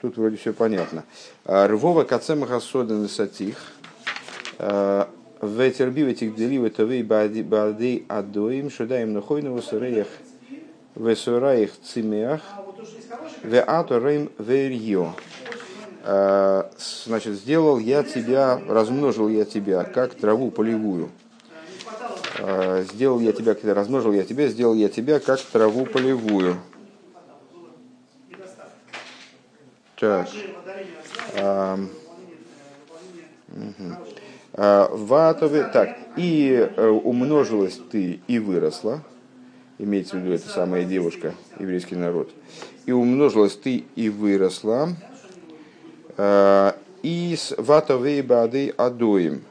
Тут 0.00 0.16
вроде 0.16 0.36
все 0.36 0.52
понятно. 0.52 1.04
А, 1.44 1.66
Рвова 1.66 2.04
кацема 2.04 2.46
хасоден 2.46 3.08
сатих. 3.08 3.56
А, 4.58 5.08
Ветерби 5.40 6.02
этих 6.02 6.34
деливы 6.34 6.68
тавей 6.70 7.04
бади 7.04 8.04
адоим 8.08 8.70
шудаем 8.70 9.12
нахойну 9.12 9.62
сыреях 9.62 10.08
весураих 10.96 11.70
цимеах 11.80 12.40
ве 13.44 13.60
аторейм 13.60 14.30
верьё. 14.38 15.14
Значит, 16.08 17.34
сделал 17.34 17.78
я 17.78 18.02
тебя, 18.02 18.58
размножил 18.66 19.28
я 19.28 19.44
тебя, 19.44 19.84
как 19.84 20.14
траву 20.14 20.50
полевую. 20.50 21.10
Сделал 22.92 23.20
я 23.20 23.32
тебя, 23.32 23.54
размножил 23.74 24.12
я 24.12 24.22
тебя, 24.24 24.48
сделал 24.48 24.72
я 24.74 24.88
тебя, 24.88 25.20
как 25.20 25.38
траву 25.40 25.84
полевую. 25.84 26.56
Так. 29.96 30.28
Угу. 33.48 33.96
Ватове, 34.52 35.64
так, 35.64 35.96
и 36.16 36.68
э, 36.76 36.88
умножилась 36.88 37.78
ты 37.90 38.20
и 38.26 38.38
выросла, 38.38 39.02
имеется 39.78 40.16
в 40.16 40.20
виду 40.20 40.32
эта 40.32 40.48
самая 40.48 40.84
девушка, 40.84 41.34
еврейский 41.60 41.94
народ, 41.94 42.30
и 42.84 42.92
умножилась 42.92 43.54
ты 43.54 43.84
и 43.94 44.08
выросла, 44.08 44.96
э, 46.18 46.72
и 47.02 47.34
с 47.36 47.54
ватовей 47.56 48.20
бады 48.22 48.74
адоим. 48.76 49.44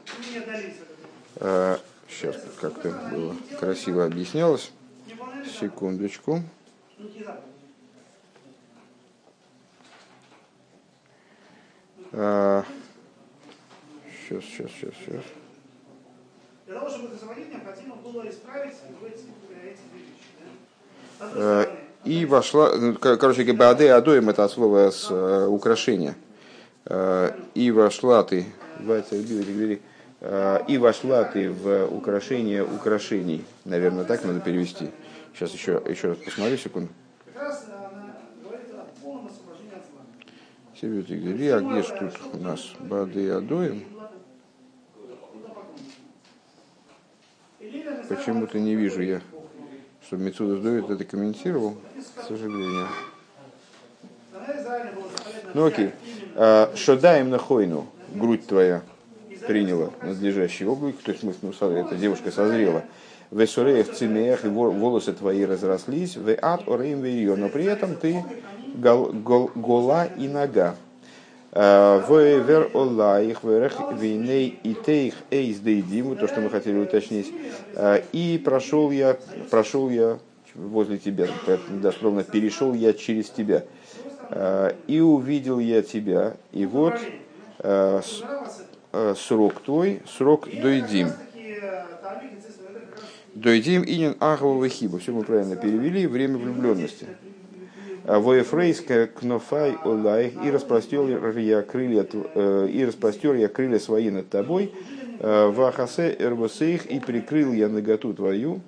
Э, 1.36 1.78
сейчас 2.08 2.36
как-то 2.60 2.90
было 3.10 3.34
красиво 3.58 4.04
объяснялось. 4.04 4.70
Секундочку. 5.60 6.42
Сейчас, 14.28 14.44
сейчас, 14.44 14.70
сейчас, 14.72 14.92
сейчас. 15.04 15.22
Для 16.66 16.74
того, 16.74 16.90
чтобы 16.90 17.08
это 17.08 17.16
заводить, 17.16 17.50
необходимо 17.50 17.96
было 17.96 18.28
исправить 18.28 18.74
эти, 19.06 19.24
вещи. 19.62 19.78
Э, 21.34 21.66
и 22.04 22.26
вошла, 22.26 22.76
ну, 22.76 22.94
короче, 22.94 23.50
Бааде 23.52 23.92
Адоем 23.92 24.28
это 24.28 24.46
слово 24.48 24.90
с 24.90 25.08
э, 25.10 25.46
украшения. 25.46 26.14
Э, 26.90 27.32
и 27.54 27.70
вошла 27.70 28.22
ты, 28.24 28.46
э, 30.20 30.60
и 30.68 30.78
вошла 30.78 31.24
ты 31.24 31.50
в 31.50 31.86
украшение 31.86 32.64
украшений. 32.64 33.44
Наверное, 33.66 34.04
так 34.04 34.24
надо 34.24 34.40
перевести. 34.40 34.90
Сейчас 35.34 35.52
еще, 35.52 35.82
еще 35.86 36.08
раз 36.08 36.18
посмотрю, 36.18 36.56
секунду. 36.56 36.88
Себе 40.80 41.02
ты 41.02 41.50
а 41.50 41.60
где 41.60 41.82
же 41.82 41.94
тут 41.98 42.34
у 42.34 42.38
нас 42.38 42.60
Бады 42.78 43.30
Адоем? 43.30 43.84
Почему-то 48.08 48.58
не 48.58 48.74
вижу 48.76 49.02
я, 49.02 49.20
чтобы 50.06 50.22
Мецуда 50.22 50.56
Сдоит 50.56 50.88
это 50.88 51.04
комментировал, 51.04 51.76
к 52.16 52.22
сожалению. 52.22 52.88
Ну 55.52 55.66
окей. 55.66 55.92
А, 56.40 56.70
Шодаем 56.76 57.30
на 57.30 57.38
хойну, 57.38 57.88
грудь 58.14 58.46
твоя 58.46 58.82
приняла 59.48 59.90
надлежащий 60.02 60.66
облик, 60.66 60.94
то 61.02 61.10
есть 61.10 61.24
мы, 61.24 61.34
ну, 61.42 61.50
эта 61.50 61.96
девушка 61.96 62.30
созрела. 62.30 62.84
В 63.32 63.42
Эсуреях 63.44 63.92
цимеях, 63.92 64.44
и 64.44 64.48
волосы 64.48 65.14
твои 65.14 65.44
разрослись, 65.44 66.16
в 66.16 66.32
ад 66.40 66.68
орейм 66.68 67.02
ее, 67.02 67.34
но 67.34 67.48
при 67.48 67.64
этом 67.64 67.96
ты 67.96 68.24
гол, 68.76 69.06
гол, 69.12 69.50
гола 69.56 70.04
и 70.04 70.28
нога. 70.28 70.76
В 71.50 72.08
вер 72.08 72.70
олаих 72.72 73.42
верех 73.42 73.80
виней 73.98 74.60
и 74.62 74.74
тейх 74.74 75.14
эйс 75.32 75.58
дейдиму, 75.58 76.14
то, 76.14 76.28
что 76.28 76.40
мы 76.40 76.50
хотели 76.50 76.78
уточнить. 76.78 77.32
И 78.12 78.40
прошел 78.44 78.92
я, 78.92 79.16
прошел 79.50 79.90
я 79.90 80.18
возле 80.54 80.98
тебя, 80.98 81.26
дословно 81.68 82.22
перешел 82.22 82.74
я 82.74 82.92
через 82.92 83.28
тебя. 83.28 83.64
И 84.86 85.00
увидел 85.00 85.58
я 85.58 85.82
тебя, 85.82 86.36
и 86.52 86.66
вот 86.66 86.94
срок 89.16 89.60
твой, 89.62 90.02
срок 90.06 90.48
дойдим. 90.50 91.08
Дойдим 93.34 93.84
инин 93.84 94.16
ахового 94.18 94.68
хиба. 94.68 94.98
Все 94.98 95.12
мы 95.12 95.22
правильно 95.22 95.56
перевели. 95.56 96.06
Время 96.06 96.38
влюбленности. 96.38 97.06
Воефрейская 98.04 99.06
кнофай 99.06 99.76
олай, 99.84 100.32
и 100.42 100.50
распростер 100.50 101.06
я 101.36 101.60
крылья, 101.60 102.06
э, 102.10 102.68
и 102.72 102.84
распростер 102.86 103.34
я 103.34 103.48
крылья 103.48 103.78
свои 103.78 104.08
над 104.08 104.30
тобой, 104.30 104.72
э, 105.20 105.46
вахасе 105.48 106.16
эрбосейх, 106.18 106.86
и 106.86 107.00
прикрыл 107.00 107.52
я 107.52 107.68
наготу 107.68 108.14
твою, 108.14 108.60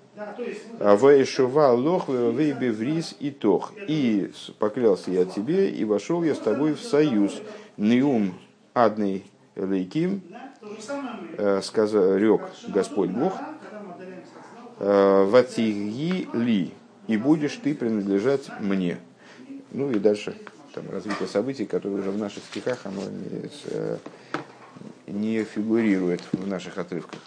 Ваишува 0.79 1.73
лох 1.73 2.09
вейбеврис 2.09 3.15
и 3.19 3.31
тох. 3.31 3.73
И 3.89 4.31
поклялся 4.59 5.11
я 5.11 5.25
тебе, 5.25 5.71
и 5.71 5.85
вошел 5.85 6.23
я 6.23 6.35
с 6.35 6.39
тобой 6.39 6.75
в 6.75 6.81
союз. 6.81 7.41
Неум 7.77 8.35
адный 8.75 9.25
лейким, 9.57 10.23
э, 11.39 11.61
сказал, 11.63 12.17
рек 12.17 12.43
Господь 12.69 13.11
Бог, 13.11 13.35
ватиги 14.79 16.29
ли, 16.33 16.73
и 17.07 17.17
будешь 17.17 17.57
ты 17.57 17.75
принадлежать 17.75 18.49
мне. 18.61 18.99
Ну 19.73 19.91
и 19.91 19.99
дальше 19.99 20.37
там, 20.75 20.89
развитие 20.91 21.29
событий, 21.29 21.67
которые 21.67 22.01
уже 22.01 22.11
в 22.11 22.19
наших 22.19 22.45
стихах 22.45 22.79
оно 22.85 23.03
не, 23.03 23.51
э, 23.67 23.99
не 25.07 25.45
фигурирует 25.45 26.23
в 26.33 26.47
наших 26.47 26.79
отрывках. 26.79 27.21